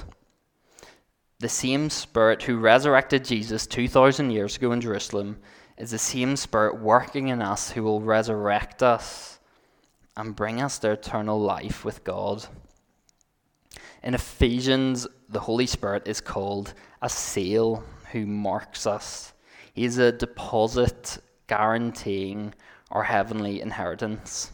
The 1.39 1.49
same 1.49 1.89
Spirit 1.89 2.43
who 2.43 2.57
resurrected 2.57 3.25
Jesus 3.25 3.67
2,000 3.67 4.31
years 4.31 4.55
ago 4.55 4.71
in 4.71 4.81
Jerusalem 4.81 5.37
is 5.77 5.91
the 5.91 5.97
same 5.97 6.35
Spirit 6.35 6.79
working 6.79 7.27
in 7.29 7.41
us 7.41 7.71
who 7.71 7.83
will 7.83 8.01
resurrect 8.01 8.81
us 8.81 9.39
and 10.15 10.35
bring 10.35 10.61
us 10.61 10.79
to 10.79 10.91
eternal 10.91 11.39
life 11.39 11.83
with 11.83 12.03
God. 12.03 12.45
In 14.03 14.13
Ephesians, 14.13 15.07
the 15.29 15.39
Holy 15.39 15.65
Spirit 15.65 16.09
is 16.09 16.19
called 16.19 16.73
a 17.01 17.07
seal 17.07 17.85
who 18.11 18.25
marks 18.25 18.85
us. 18.85 19.33
He 19.73 19.85
is 19.85 19.97
a 19.97 20.11
deposit 20.11 21.19
guaranteeing 21.47 22.53
our 22.91 23.03
heavenly 23.03 23.61
inheritance. 23.61 24.51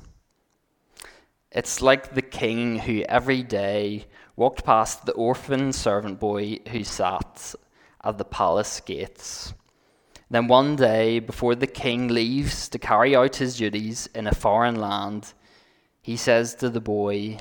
It's 1.52 1.82
like 1.82 2.14
the 2.14 2.22
king 2.22 2.78
who 2.78 3.02
every 3.10 3.42
day 3.42 4.06
walked 4.36 4.64
past 4.64 5.08
the 5.08 5.14
orphan 5.14 5.74
servant 5.74 6.20
boy 6.20 6.60
who 6.70 6.84
sat 6.84 7.56
at 8.04 8.20
the 8.20 8.26
palace 8.26 8.80
gates. 8.82 9.56
Then 10.30 10.48
one 10.48 10.76
day, 10.76 11.18
before 11.18 11.56
the 11.56 11.66
king 11.66 12.08
leaves 12.08 12.70
to 12.70 12.78
carry 12.78 13.16
out 13.16 13.38
his 13.38 13.58
duties 13.58 14.08
in 14.14 14.28
a 14.28 14.36
foreign 14.36 14.76
land, 14.76 15.34
he 16.04 16.16
says 16.16 16.54
to 16.56 16.70
the 16.70 16.80
boy, 16.80 17.40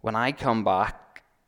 When 0.00 0.16
I 0.16 0.32
come 0.32 0.64
back, 0.64 1.01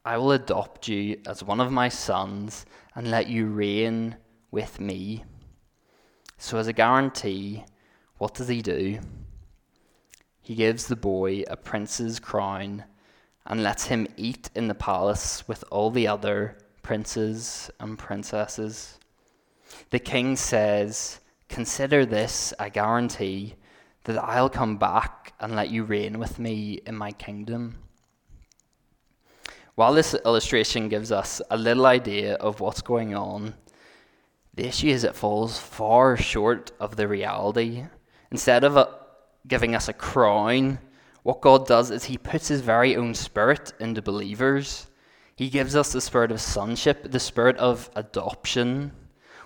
I 0.07 0.19
will 0.19 0.33
adopt 0.33 0.87
you 0.89 1.21
as 1.27 1.43
one 1.43 1.61
of 1.61 1.73
my 1.73 1.89
sons 1.89 2.67
and 2.95 3.11
let 3.11 3.27
you 3.27 3.47
reign 3.47 4.17
with 4.51 4.79
me. 4.79 5.25
So, 6.37 6.59
as 6.59 6.67
a 6.67 6.75
guarantee, 6.75 7.65
what 8.19 8.35
does 8.35 8.49
he 8.49 8.61
do? 8.61 9.01
He 10.43 10.55
gives 10.55 10.87
the 10.87 10.97
boy 10.97 11.45
a 11.49 11.57
prince's 11.57 12.21
crown 12.21 12.85
and 13.47 13.63
lets 13.63 13.87
him 13.87 14.07
eat 14.19 14.51
in 14.55 14.69
the 14.69 14.75
palace 14.75 15.49
with 15.49 15.65
all 15.71 15.91
the 15.91 16.07
other 16.07 16.59
princes 16.83 17.71
and 17.81 17.99
princesses. 17.99 18.99
The 19.89 19.99
king 19.99 20.37
says, 20.37 21.21
Consider 21.49 22.05
this 22.05 22.53
a 22.59 22.69
guarantee 22.69 23.55
that 24.05 24.23
I'll 24.23 24.51
come 24.51 24.77
back 24.77 25.33
and 25.41 25.57
let 25.57 25.71
you 25.71 25.85
reign 25.85 26.19
with 26.19 26.39
me 26.39 26.81
in 26.87 26.95
my 26.95 27.13
kingdom. 27.13 27.79
While 29.75 29.95
this 29.95 30.15
illustration 30.15 30.89
gives 30.89 31.11
us 31.11 31.43
a 31.51 31.57
little 31.57 31.87
idea 31.87 32.35
of 32.35 32.61
what's 32.61 32.81
going 32.81 33.15
on, 33.15 33.55
the 34.55 34.69
issue 34.69 34.89
is 34.89 35.03
it 35.03 35.17
falls 35.17 35.59
far 35.59 36.17
short 36.17 36.71
of 36.79 36.95
the 36.95 37.09
reality. 37.09 37.85
Instead 38.31 38.63
of 38.63 38.77
a, 38.77 38.89
giving 39.49 39.75
us 39.75 39.89
a 39.89 39.93
crown, 39.93 40.79
what 41.25 41.41
God 41.41 41.67
does 41.67 41.91
is 41.91 42.05
He 42.05 42.19
puts 42.19 42.49
His 42.49 42.61
very 42.61 42.95
own 42.95 43.15
Spirit 43.15 43.73
into 43.81 44.01
believers. 44.01 44.87
He 45.35 45.51
gives 45.51 45.75
us 45.75 45.93
the 45.93 46.01
spirit 46.01 46.31
of 46.31 46.41
sonship, 46.41 47.11
the 47.11 47.19
spirit 47.19 47.57
of 47.57 47.91
adoption. 47.97 48.93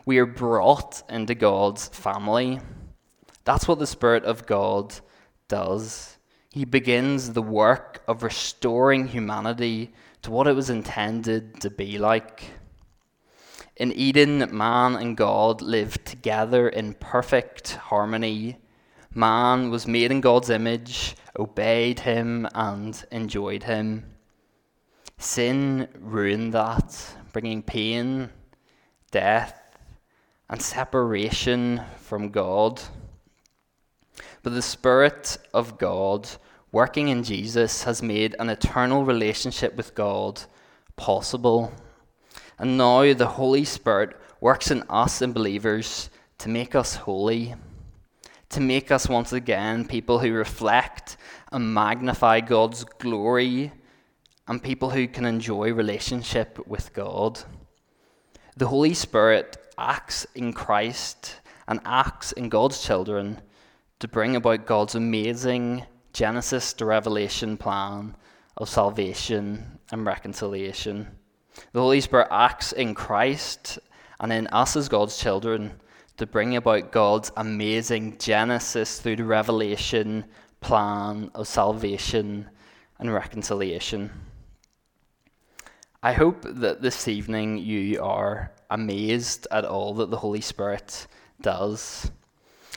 We 0.05 0.19
are 0.19 0.27
brought 0.27 1.03
into 1.09 1.35
God's 1.35 1.89
family. 1.89 2.61
That's 3.45 3.67
what 3.67 3.79
the 3.79 3.87
Spirit 3.87 4.25
of 4.25 4.45
God 4.45 4.95
does. 5.49 6.19
He 6.51 6.67
begins 6.67 7.33
the 7.33 7.41
work 7.41 8.03
of 8.07 8.23
restoring 8.23 9.09
humanity 9.09 9.95
to 10.23 10.31
what 10.31 10.47
it 10.47 10.55
was 10.55 10.71
intended 10.71 11.61
to 11.61 11.71
be 11.71 11.99
like. 11.99 12.51
In 13.77 13.93
Eden, 13.93 14.57
man 14.57 14.97
and 14.97 15.17
God 15.17 15.63
lived 15.63 16.05
together 16.05 16.69
in 16.69 16.95
perfect 16.95 17.75
harmony 17.75 18.59
Man 19.15 19.71
was 19.71 19.87
made 19.87 20.11
in 20.11 20.21
God's 20.21 20.51
image, 20.51 21.17
obeyed 21.39 22.01
him, 22.01 22.47
and 22.55 23.05
enjoyed 23.11 23.63
him. 23.63 24.05
Sin 25.17 25.89
ruined 25.99 26.53
that, 26.53 27.17
bringing 27.33 27.63
pain, 27.63 28.31
death, 29.11 29.61
and 30.51 30.61
separation 30.61 31.83
from 31.97 32.31
God. 32.31 32.83
But 34.43 34.53
the 34.53 34.63
Spirit 34.63 35.39
of 35.55 35.79
God 35.79 36.29
working 36.73 37.09
in 37.09 37.23
Jesus 37.25 37.85
has 37.85 38.03
made 38.03 38.37
an 38.39 38.49
eternal 38.49 39.05
relationship 39.05 39.77
with 39.77 39.95
God 39.95 40.43
possible. 40.97 41.73
And 42.59 42.77
now 42.77 43.13
the 43.13 43.27
Holy 43.27 43.65
Spirit 43.65 44.17
works 44.41 44.71
in 44.71 44.83
us 44.89 45.23
and 45.23 45.33
believers 45.35 46.11
to 46.39 46.49
make 46.49 46.75
us 46.75 46.95
holy 46.97 47.55
to 48.51 48.61
make 48.61 48.91
us 48.91 49.09
once 49.09 49.33
again 49.33 49.85
people 49.85 50.19
who 50.19 50.33
reflect 50.33 51.17
and 51.53 51.75
magnify 51.75 52.41
God's 52.41 52.85
glory 52.85 53.73
and 54.47 54.63
people 54.63 54.91
who 54.91 55.07
can 55.07 55.27
enjoy 55.27 55.73
relationship 55.73 56.59
with 56.67 56.95
God. 56.95 57.41
The 58.57 58.69
Holy 58.69 58.95
Spirit 58.95 59.59
acts 59.77 60.27
in 60.35 60.53
Christ 60.53 61.37
and 61.67 61.81
acts 61.85 62.33
in 62.33 62.49
God's 62.49 62.83
children 62.83 63.41
to 64.01 64.09
bring 64.09 64.35
about 64.35 64.67
God's 64.67 64.95
amazing 64.95 65.85
Genesis 66.13 66.73
to 66.75 66.85
Revelation 66.85 67.57
plan 67.57 68.17
of 68.57 68.69
salvation 68.69 69.79
and 69.91 70.05
reconciliation. 70.07 71.07
The 71.73 71.81
Holy 71.81 72.01
Spirit 72.01 72.29
acts 72.31 72.73
in 72.73 72.95
Christ 72.95 73.79
and 74.21 74.33
in 74.33 74.47
us 74.49 74.77
as 74.77 74.89
God's 74.89 75.19
children 75.19 75.81
to 76.17 76.27
bring 76.27 76.57
about 76.57 76.91
God's 76.91 77.31
amazing 77.37 78.19
Genesis 78.19 79.01
through 79.01 79.17
the 79.17 79.25
Revelation 79.25 80.25
plan 80.61 81.31
of 81.35 81.47
salvation 81.47 82.49
and 82.99 83.13
reconciliation. 83.13 84.11
I 86.03 86.13
hope 86.13 86.43
that 86.43 86.83
this 86.83 87.09
evening 87.09 87.59
you 87.59 88.03
are 88.03 88.53
amazed 88.71 89.47
at 89.51 89.65
all 89.65 89.95
that 89.95 90.11
the 90.11 90.17
Holy 90.17 90.41
Spirit 90.41 91.07
does. 91.41 92.11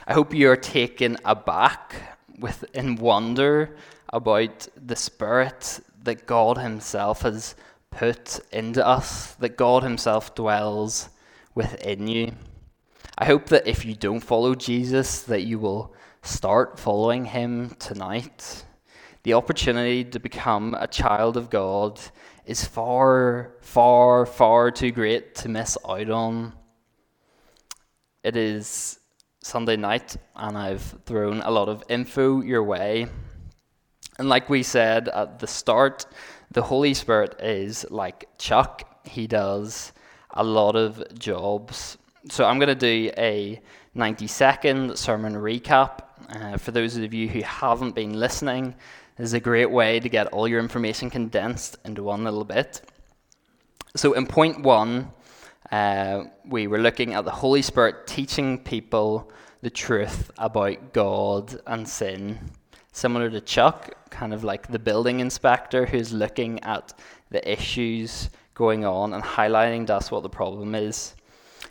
I 0.06 0.14
hope 0.14 0.34
you 0.34 0.50
are 0.50 0.56
taken 0.56 1.16
aback 1.24 2.18
with 2.38 2.64
in 2.74 2.96
wonder 2.96 3.76
about 4.12 4.68
the 4.76 4.96
Spirit 4.96 5.80
that 6.02 6.26
God 6.26 6.58
Himself 6.58 7.22
has 7.22 7.54
put 7.90 8.40
into 8.52 8.86
us, 8.86 9.34
that 9.34 9.56
God 9.56 9.82
Himself 9.82 10.34
dwells 10.34 11.08
within 11.54 12.08
you. 12.08 12.32
I 13.18 13.26
hope 13.26 13.46
that 13.46 13.66
if 13.66 13.84
you 13.84 13.94
don't 13.94 14.20
follow 14.20 14.54
Jesus, 14.54 15.22
that 15.22 15.42
you 15.42 15.58
will 15.58 15.94
start 16.22 16.78
following 16.78 17.26
him 17.26 17.70
tonight. 17.78 18.64
The 19.24 19.34
opportunity 19.34 20.04
to 20.04 20.18
become 20.18 20.74
a 20.78 20.86
child 20.86 21.36
of 21.36 21.50
God 21.50 22.00
is 22.46 22.64
far, 22.64 23.52
far, 23.60 24.26
far 24.26 24.70
too 24.70 24.90
great 24.90 25.34
to 25.36 25.48
miss 25.48 25.76
out 25.88 26.10
on. 26.10 26.54
It 28.24 28.36
is 28.36 28.98
Sunday 29.42 29.76
night, 29.76 30.16
and 30.36 30.56
I've 30.56 30.82
thrown 31.04 31.40
a 31.40 31.50
lot 31.50 31.68
of 31.68 31.82
info 31.88 32.40
your 32.40 32.62
way. 32.62 33.06
And 34.18 34.28
like 34.28 34.48
we 34.48 34.62
said 34.62 35.08
at 35.08 35.38
the 35.38 35.46
start, 35.46 36.06
the 36.50 36.62
Holy 36.62 36.94
Spirit 36.94 37.40
is 37.40 37.86
like 37.90 38.28
Chuck. 38.38 39.06
He 39.06 39.26
does 39.26 39.92
a 40.30 40.44
lot 40.44 40.76
of 40.76 41.02
jobs 41.18 41.98
so 42.30 42.44
I'm 42.44 42.58
going 42.58 42.68
to 42.68 42.74
do 42.74 43.10
a 43.16 43.60
90 43.94 44.26
second 44.26 44.96
sermon 44.96 45.34
recap. 45.34 46.00
Uh, 46.28 46.56
for 46.56 46.70
those 46.70 46.96
of 46.96 47.12
you 47.12 47.28
who 47.28 47.42
haven't 47.42 47.94
been 47.94 48.18
listening, 48.18 48.74
this 49.16 49.26
is 49.26 49.34
a 49.34 49.40
great 49.40 49.70
way 49.70 49.98
to 50.00 50.08
get 50.08 50.28
all 50.28 50.46
your 50.46 50.60
information 50.60 51.10
condensed 51.10 51.78
into 51.84 52.02
one 52.02 52.24
little 52.24 52.44
bit. 52.44 52.82
So, 53.96 54.14
in 54.14 54.26
point 54.26 54.62
one, 54.62 55.10
uh, 55.72 56.24
we 56.44 56.66
were 56.66 56.78
looking 56.78 57.14
at 57.14 57.24
the 57.24 57.30
Holy 57.30 57.62
Spirit 57.62 58.06
teaching 58.06 58.58
people 58.58 59.32
the 59.62 59.70
truth 59.70 60.30
about 60.36 60.92
God 60.92 61.58
and 61.66 61.88
sin. 61.88 62.38
Similar 62.92 63.30
to 63.30 63.40
Chuck, 63.40 64.10
kind 64.10 64.34
of 64.34 64.44
like 64.44 64.66
the 64.66 64.78
building 64.78 65.20
inspector 65.20 65.86
who's 65.86 66.12
looking 66.12 66.62
at 66.62 66.92
the 67.30 67.50
issues 67.50 68.28
going 68.52 68.84
on 68.84 69.14
and 69.14 69.24
highlighting 69.24 69.88
us 69.88 70.10
what 70.10 70.22
the 70.22 70.28
problem 70.28 70.74
is. 70.74 71.14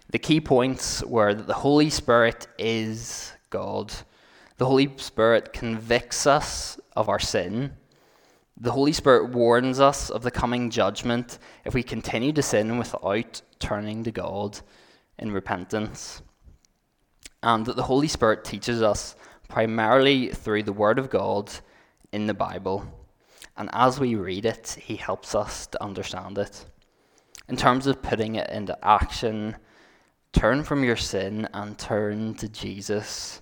The 0.10 0.18
key 0.18 0.42
points 0.42 1.04
were 1.04 1.36
that 1.36 1.46
the 1.46 1.54
Holy 1.54 1.92
Spirit 1.92 2.48
is 2.58 3.32
God. 3.52 3.94
The 4.58 4.66
Holy 4.66 4.92
Spirit 4.98 5.54
convicts 5.54 6.26
us 6.26 6.80
of 6.96 7.08
our 7.08 7.20
sin. 7.20 7.74
The 8.60 8.72
Holy 8.72 8.94
Spirit 8.94 9.30
warns 9.30 9.80
us 9.80 10.10
of 10.10 10.24
the 10.24 10.32
coming 10.32 10.72
judgment 10.72 11.38
if 11.66 11.76
we 11.76 11.84
continue 11.84 12.34
to 12.34 12.42
sin 12.42 12.80
without 12.80 13.44
turning 13.62 14.04
to 14.04 14.12
God 14.12 14.60
in 15.18 15.32
repentance. 15.32 16.22
And 17.42 17.66
that 17.66 17.78
the 17.78 17.84
Holy 17.84 18.10
Spirit 18.10 18.44
teaches 18.44 18.82
us 18.82 19.16
primarily 19.48 20.30
through 20.30 20.64
the 20.64 20.74
Word 20.74 21.00
of 21.00 21.10
God 21.10 21.50
in 22.12 22.28
the 22.28 22.34
Bible. 22.34 22.86
And 23.56 23.70
as 23.72 24.00
we 24.00 24.16
read 24.16 24.46
it, 24.46 24.78
He 24.82 24.98
helps 24.98 25.34
us 25.36 25.68
to 25.68 25.82
understand 25.82 26.38
it. 26.38 26.66
In 27.48 27.56
terms 27.56 27.88
of 27.88 28.02
putting 28.02 28.36
it 28.36 28.50
into 28.50 28.78
action, 28.86 29.56
Turn 30.34 30.64
from 30.64 30.84
your 30.84 30.96
sin 30.96 31.48
and 31.54 31.78
turn 31.78 32.36
to 32.36 32.48
Jesus. 32.48 33.42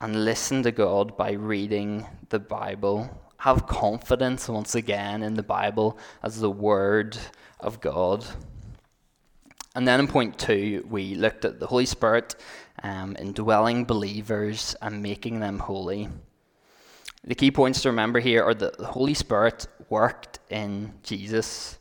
and 0.00 0.24
listen 0.24 0.62
to 0.62 0.72
God 0.72 1.16
by 1.16 1.32
reading 1.32 2.06
the 2.28 2.38
Bible. 2.38 3.08
Have 3.38 3.66
confidence 3.66 4.48
once 4.48 4.74
again 4.74 5.22
in 5.22 5.34
the 5.34 5.42
Bible 5.42 5.98
as 6.22 6.40
the 6.40 6.50
Word 6.50 7.16
of 7.60 7.80
God. 7.80 8.26
And 9.74 9.86
then 9.88 10.00
in 10.00 10.06
point 10.06 10.38
two, 10.38 10.86
we 10.88 11.14
looked 11.16 11.44
at 11.44 11.58
the 11.58 11.66
Holy 11.66 11.86
Spirit 11.86 12.36
um, 12.82 13.16
indwelling 13.18 13.84
believers 13.84 14.76
and 14.80 15.02
making 15.02 15.40
them 15.40 15.58
holy. 15.58 16.08
The 17.24 17.34
key 17.34 17.50
points 17.50 17.82
to 17.82 17.88
remember 17.88 18.20
here 18.20 18.44
are 18.44 18.54
that 18.54 18.78
the 18.78 18.86
Holy 18.86 19.14
Spirit 19.14 19.66
worked 19.88 20.38
in 20.50 20.92
Jesus. 21.02 21.78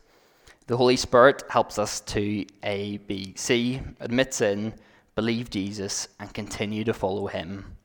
The 0.67 0.77
Holy 0.77 0.95
Spirit 0.95 1.43
helps 1.49 1.77
us 1.77 1.99
to 2.01 2.45
A, 2.63 2.97
B, 2.97 3.33
C, 3.35 3.81
admit 3.99 4.33
sin, 4.33 4.73
believe 5.15 5.49
Jesus, 5.49 6.07
and 6.19 6.33
continue 6.33 6.85
to 6.85 6.93
follow 6.93 7.27
Him. 7.27 7.75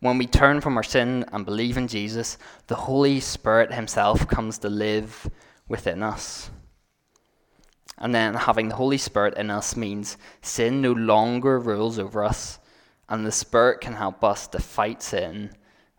When 0.00 0.18
we 0.18 0.26
turn 0.26 0.60
from 0.60 0.76
our 0.76 0.82
sin 0.84 1.24
and 1.32 1.44
believe 1.44 1.76
in 1.76 1.88
Jesus, 1.88 2.38
the 2.68 2.76
Holy 2.76 3.20
Spirit 3.20 3.72
Himself 3.72 4.28
comes 4.28 4.58
to 4.58 4.68
live 4.68 5.28
within 5.68 6.02
us. 6.02 6.50
And 7.98 8.14
then 8.14 8.34
having 8.34 8.68
the 8.68 8.76
Holy 8.76 8.98
Spirit 8.98 9.34
in 9.36 9.50
us 9.50 9.76
means 9.76 10.16
sin 10.42 10.80
no 10.80 10.92
longer 10.92 11.58
rules 11.58 11.98
over 11.98 12.24
us, 12.24 12.58
and 13.08 13.24
the 13.24 13.32
Spirit 13.32 13.80
can 13.80 13.94
help 13.94 14.24
us 14.24 14.48
to 14.48 14.58
fight 14.58 15.02
sin 15.02 15.50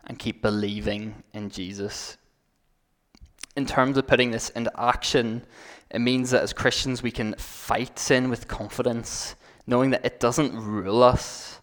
and 0.06 0.18
keep 0.18 0.42
believing 0.42 1.22
in 1.32 1.50
Jesus. 1.50 2.18
In 3.56 3.64
terms 3.64 3.96
of 3.96 4.06
putting 4.06 4.30
this 4.30 4.50
into 4.50 4.70
action, 4.78 5.42
it 5.90 6.00
means 6.00 6.30
that 6.30 6.42
as 6.42 6.52
Christians 6.52 7.02
we 7.02 7.10
can 7.10 7.34
fight 7.34 7.98
sin 7.98 8.28
with 8.28 8.48
confidence, 8.48 9.34
knowing 9.66 9.90
that 9.90 10.04
it 10.04 10.20
doesn't 10.20 10.54
rule 10.54 11.02
us. 11.02 11.60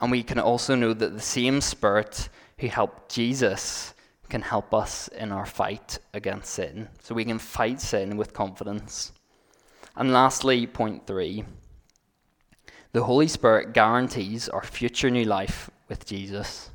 And 0.00 0.10
we 0.10 0.22
can 0.22 0.38
also 0.38 0.74
know 0.74 0.94
that 0.94 1.12
the 1.12 1.20
same 1.20 1.60
Spirit 1.60 2.28
who 2.58 2.68
helped 2.68 3.12
Jesus 3.12 3.94
can 4.28 4.42
help 4.42 4.72
us 4.72 5.08
in 5.08 5.32
our 5.32 5.46
fight 5.46 5.98
against 6.14 6.52
sin. 6.54 6.88
So 7.00 7.14
we 7.14 7.24
can 7.24 7.38
fight 7.38 7.80
sin 7.80 8.16
with 8.16 8.32
confidence. 8.32 9.12
And 9.98 10.12
lastly, 10.12 10.64
point 10.64 11.08
three 11.08 11.44
the 12.92 13.02
Holy 13.02 13.26
Spirit 13.26 13.72
guarantees 13.72 14.48
our 14.48 14.62
future 14.62 15.10
new 15.10 15.24
life 15.24 15.70
with 15.88 16.06
Jesus. 16.06 16.70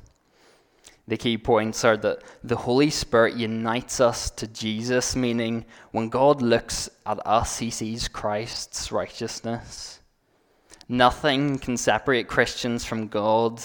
The 1.08 1.16
key 1.16 1.38
points 1.38 1.84
are 1.84 1.96
that 1.96 2.22
the 2.44 2.56
Holy 2.56 2.90
Spirit 2.90 3.34
unites 3.34 3.98
us 3.98 4.30
to 4.32 4.46
Jesus, 4.46 5.16
meaning 5.16 5.64
when 5.90 6.10
God 6.10 6.42
looks 6.42 6.90
at 7.06 7.26
us, 7.26 7.58
he 7.58 7.70
sees 7.70 8.08
Christ's 8.08 8.92
righteousness. 8.92 10.00
Nothing 10.86 11.58
can 11.58 11.78
separate 11.78 12.28
Christians 12.28 12.84
from 12.84 13.08
God 13.08 13.62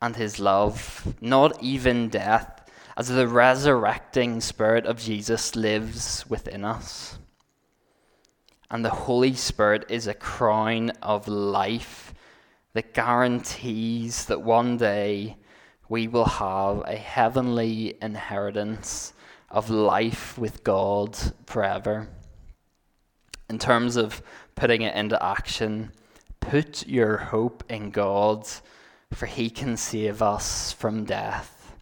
and 0.00 0.14
his 0.14 0.38
love, 0.38 1.14
not 1.20 1.60
even 1.60 2.08
death, 2.08 2.70
as 2.96 3.08
the 3.08 3.26
resurrecting 3.26 4.40
Spirit 4.40 4.86
of 4.86 4.98
Jesus 4.98 5.56
lives 5.56 6.24
within 6.28 6.64
us 6.64 7.18
and 8.72 8.82
the 8.82 8.90
Holy 8.90 9.34
Spirit 9.34 9.84
is 9.90 10.06
a 10.06 10.14
crown 10.14 10.90
of 11.02 11.28
life 11.28 12.14
that 12.72 12.94
guarantees 12.94 14.24
that 14.24 14.40
one 14.40 14.78
day 14.78 15.36
we 15.90 16.08
will 16.08 16.24
have 16.24 16.82
a 16.86 16.96
heavenly 16.96 17.98
inheritance 18.00 19.12
of 19.50 19.68
life 19.68 20.38
with 20.38 20.64
God 20.64 21.18
forever. 21.44 22.08
In 23.50 23.58
terms 23.58 23.96
of 23.96 24.22
putting 24.54 24.80
it 24.80 24.94
into 24.94 25.22
action, 25.22 25.92
put 26.40 26.86
your 26.86 27.18
hope 27.18 27.62
in 27.68 27.90
God, 27.90 28.48
for 29.12 29.26
He 29.26 29.50
can 29.50 29.76
save 29.76 30.22
us 30.22 30.72
from 30.72 31.04
death. 31.04 31.76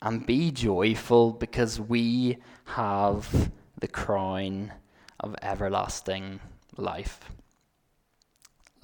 And 0.00 0.24
be 0.24 0.50
joyful 0.50 1.32
because 1.32 1.78
we 1.78 2.38
have 2.64 3.50
the 3.78 3.88
crown 3.88 4.72
of 5.24 5.34
everlasting 5.40 6.38
life. 6.76 7.30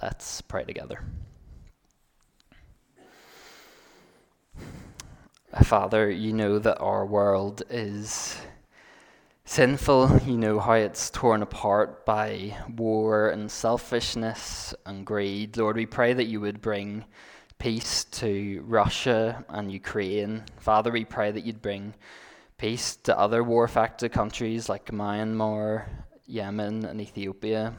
Let's 0.02 0.40
pray 0.40 0.64
together. 0.64 1.04
Father, 5.62 6.10
you 6.10 6.32
know 6.32 6.58
that 6.58 6.78
our 6.78 7.04
world 7.04 7.62
is 7.68 8.40
sinful. 9.44 10.20
You 10.24 10.38
know 10.38 10.60
how 10.60 10.72
it's 10.72 11.10
torn 11.10 11.42
apart 11.42 12.06
by 12.06 12.56
war 12.74 13.28
and 13.28 13.50
selfishness 13.50 14.72
and 14.86 15.04
greed. 15.04 15.58
Lord, 15.58 15.76
we 15.76 15.86
pray 15.86 16.14
that 16.14 16.28
you 16.28 16.40
would 16.40 16.62
bring 16.62 17.04
peace 17.58 18.04
to 18.04 18.64
Russia 18.66 19.44
and 19.50 19.70
Ukraine. 19.70 20.44
Father, 20.58 20.90
we 20.90 21.04
pray 21.04 21.32
that 21.32 21.44
you'd 21.44 21.60
bring 21.60 21.92
peace 22.56 22.96
to 22.96 23.18
other 23.18 23.44
war 23.44 23.64
affected 23.64 24.12
countries 24.12 24.70
like 24.70 24.86
Myanmar 24.86 25.84
Yemen, 26.30 26.84
and 26.84 27.00
Ethiopia. 27.00 27.74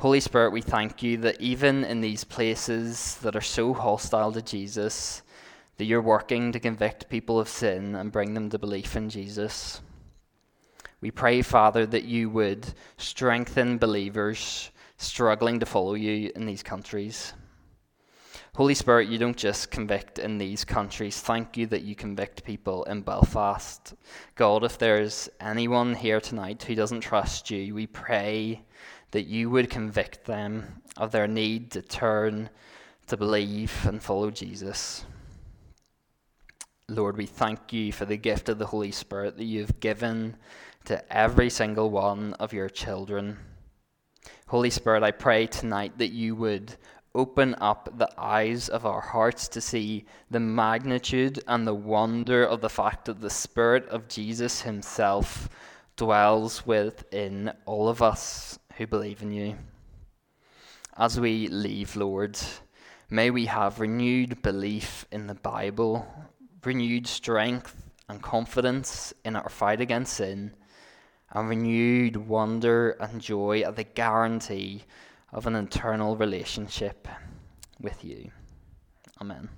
Holy 0.00 0.20
Spirit, 0.20 0.52
we 0.52 0.60
thank 0.60 1.02
you 1.02 1.16
that 1.18 1.40
even 1.40 1.84
in 1.84 2.00
these 2.00 2.24
places 2.24 3.16
that 3.22 3.36
are 3.36 3.40
so 3.40 3.72
hostile 3.72 4.32
to 4.32 4.42
Jesus, 4.42 5.22
that 5.76 5.84
you're 5.84 6.02
working 6.02 6.52
to 6.52 6.60
convict 6.60 7.08
people 7.08 7.38
of 7.38 7.48
sin 7.48 7.94
and 7.94 8.12
bring 8.12 8.34
them 8.34 8.50
to 8.50 8.58
belief 8.58 8.96
in 8.96 9.08
Jesus. 9.08 9.80
We 11.00 11.10
pray, 11.10 11.42
Father, 11.42 11.86
that 11.86 12.04
you 12.04 12.30
would 12.30 12.66
strengthen 12.96 13.78
believers 13.78 14.70
struggling 14.96 15.60
to 15.60 15.66
follow 15.66 15.94
you 15.94 16.32
in 16.34 16.46
these 16.46 16.62
countries. 16.62 17.34
Holy 18.56 18.72
Spirit, 18.72 19.08
you 19.08 19.18
don't 19.18 19.36
just 19.36 19.70
convict 19.70 20.18
in 20.18 20.38
these 20.38 20.64
countries. 20.64 21.20
Thank 21.20 21.58
you 21.58 21.66
that 21.66 21.82
you 21.82 21.94
convict 21.94 22.42
people 22.42 22.84
in 22.84 23.02
Belfast. 23.02 23.92
God, 24.34 24.64
if 24.64 24.78
there's 24.78 25.28
anyone 25.42 25.94
here 25.94 26.22
tonight 26.22 26.62
who 26.62 26.74
doesn't 26.74 27.02
trust 27.02 27.50
you, 27.50 27.74
we 27.74 27.86
pray 27.86 28.62
that 29.10 29.26
you 29.26 29.50
would 29.50 29.68
convict 29.68 30.24
them 30.24 30.80
of 30.96 31.12
their 31.12 31.28
need 31.28 31.70
to 31.72 31.82
turn, 31.82 32.48
to 33.08 33.18
believe, 33.18 33.74
and 33.84 34.02
follow 34.02 34.30
Jesus. 34.30 35.04
Lord, 36.88 37.18
we 37.18 37.26
thank 37.26 37.74
you 37.74 37.92
for 37.92 38.06
the 38.06 38.16
gift 38.16 38.48
of 38.48 38.58
the 38.58 38.64
Holy 38.64 38.90
Spirit 38.90 39.36
that 39.36 39.44
you've 39.44 39.80
given 39.80 40.34
to 40.86 41.14
every 41.14 41.50
single 41.50 41.90
one 41.90 42.32
of 42.40 42.54
your 42.54 42.70
children. 42.70 43.36
Holy 44.48 44.70
Spirit, 44.70 45.02
I 45.02 45.10
pray 45.10 45.46
tonight 45.46 45.98
that 45.98 46.12
you 46.12 46.34
would 46.36 46.74
open 47.16 47.56
up 47.58 47.88
the 47.96 48.10
eyes 48.18 48.68
of 48.68 48.84
our 48.84 49.00
hearts 49.00 49.48
to 49.48 49.60
see 49.60 50.04
the 50.30 50.38
magnitude 50.38 51.42
and 51.48 51.66
the 51.66 51.74
wonder 51.74 52.44
of 52.44 52.60
the 52.60 52.68
fact 52.68 53.06
that 53.06 53.20
the 53.22 53.30
Spirit 53.30 53.88
of 53.88 54.06
Jesus 54.06 54.60
Himself 54.60 55.48
dwells 55.96 56.66
within 56.66 57.50
all 57.64 57.88
of 57.88 58.02
us 58.02 58.58
who 58.76 58.86
believe 58.86 59.22
in 59.22 59.32
you. 59.32 59.56
As 60.98 61.18
we 61.18 61.48
leave, 61.48 61.96
Lord, 61.96 62.38
may 63.08 63.30
we 63.30 63.46
have 63.46 63.80
renewed 63.80 64.42
belief 64.42 65.06
in 65.10 65.26
the 65.26 65.34
Bible, 65.34 66.06
renewed 66.64 67.06
strength 67.06 67.90
and 68.10 68.22
confidence 68.22 69.14
in 69.24 69.36
our 69.36 69.48
fight 69.48 69.80
against 69.80 70.18
sin, 70.18 70.52
and 71.32 71.48
renewed 71.48 72.16
wonder 72.16 72.90
and 73.00 73.22
joy 73.22 73.62
at 73.62 73.76
the 73.76 73.84
guarantee 73.84 74.84
of 75.32 75.46
an 75.46 75.54
internal 75.54 76.16
relationship 76.16 77.08
with 77.80 78.04
you. 78.04 78.30
Amen. 79.20 79.48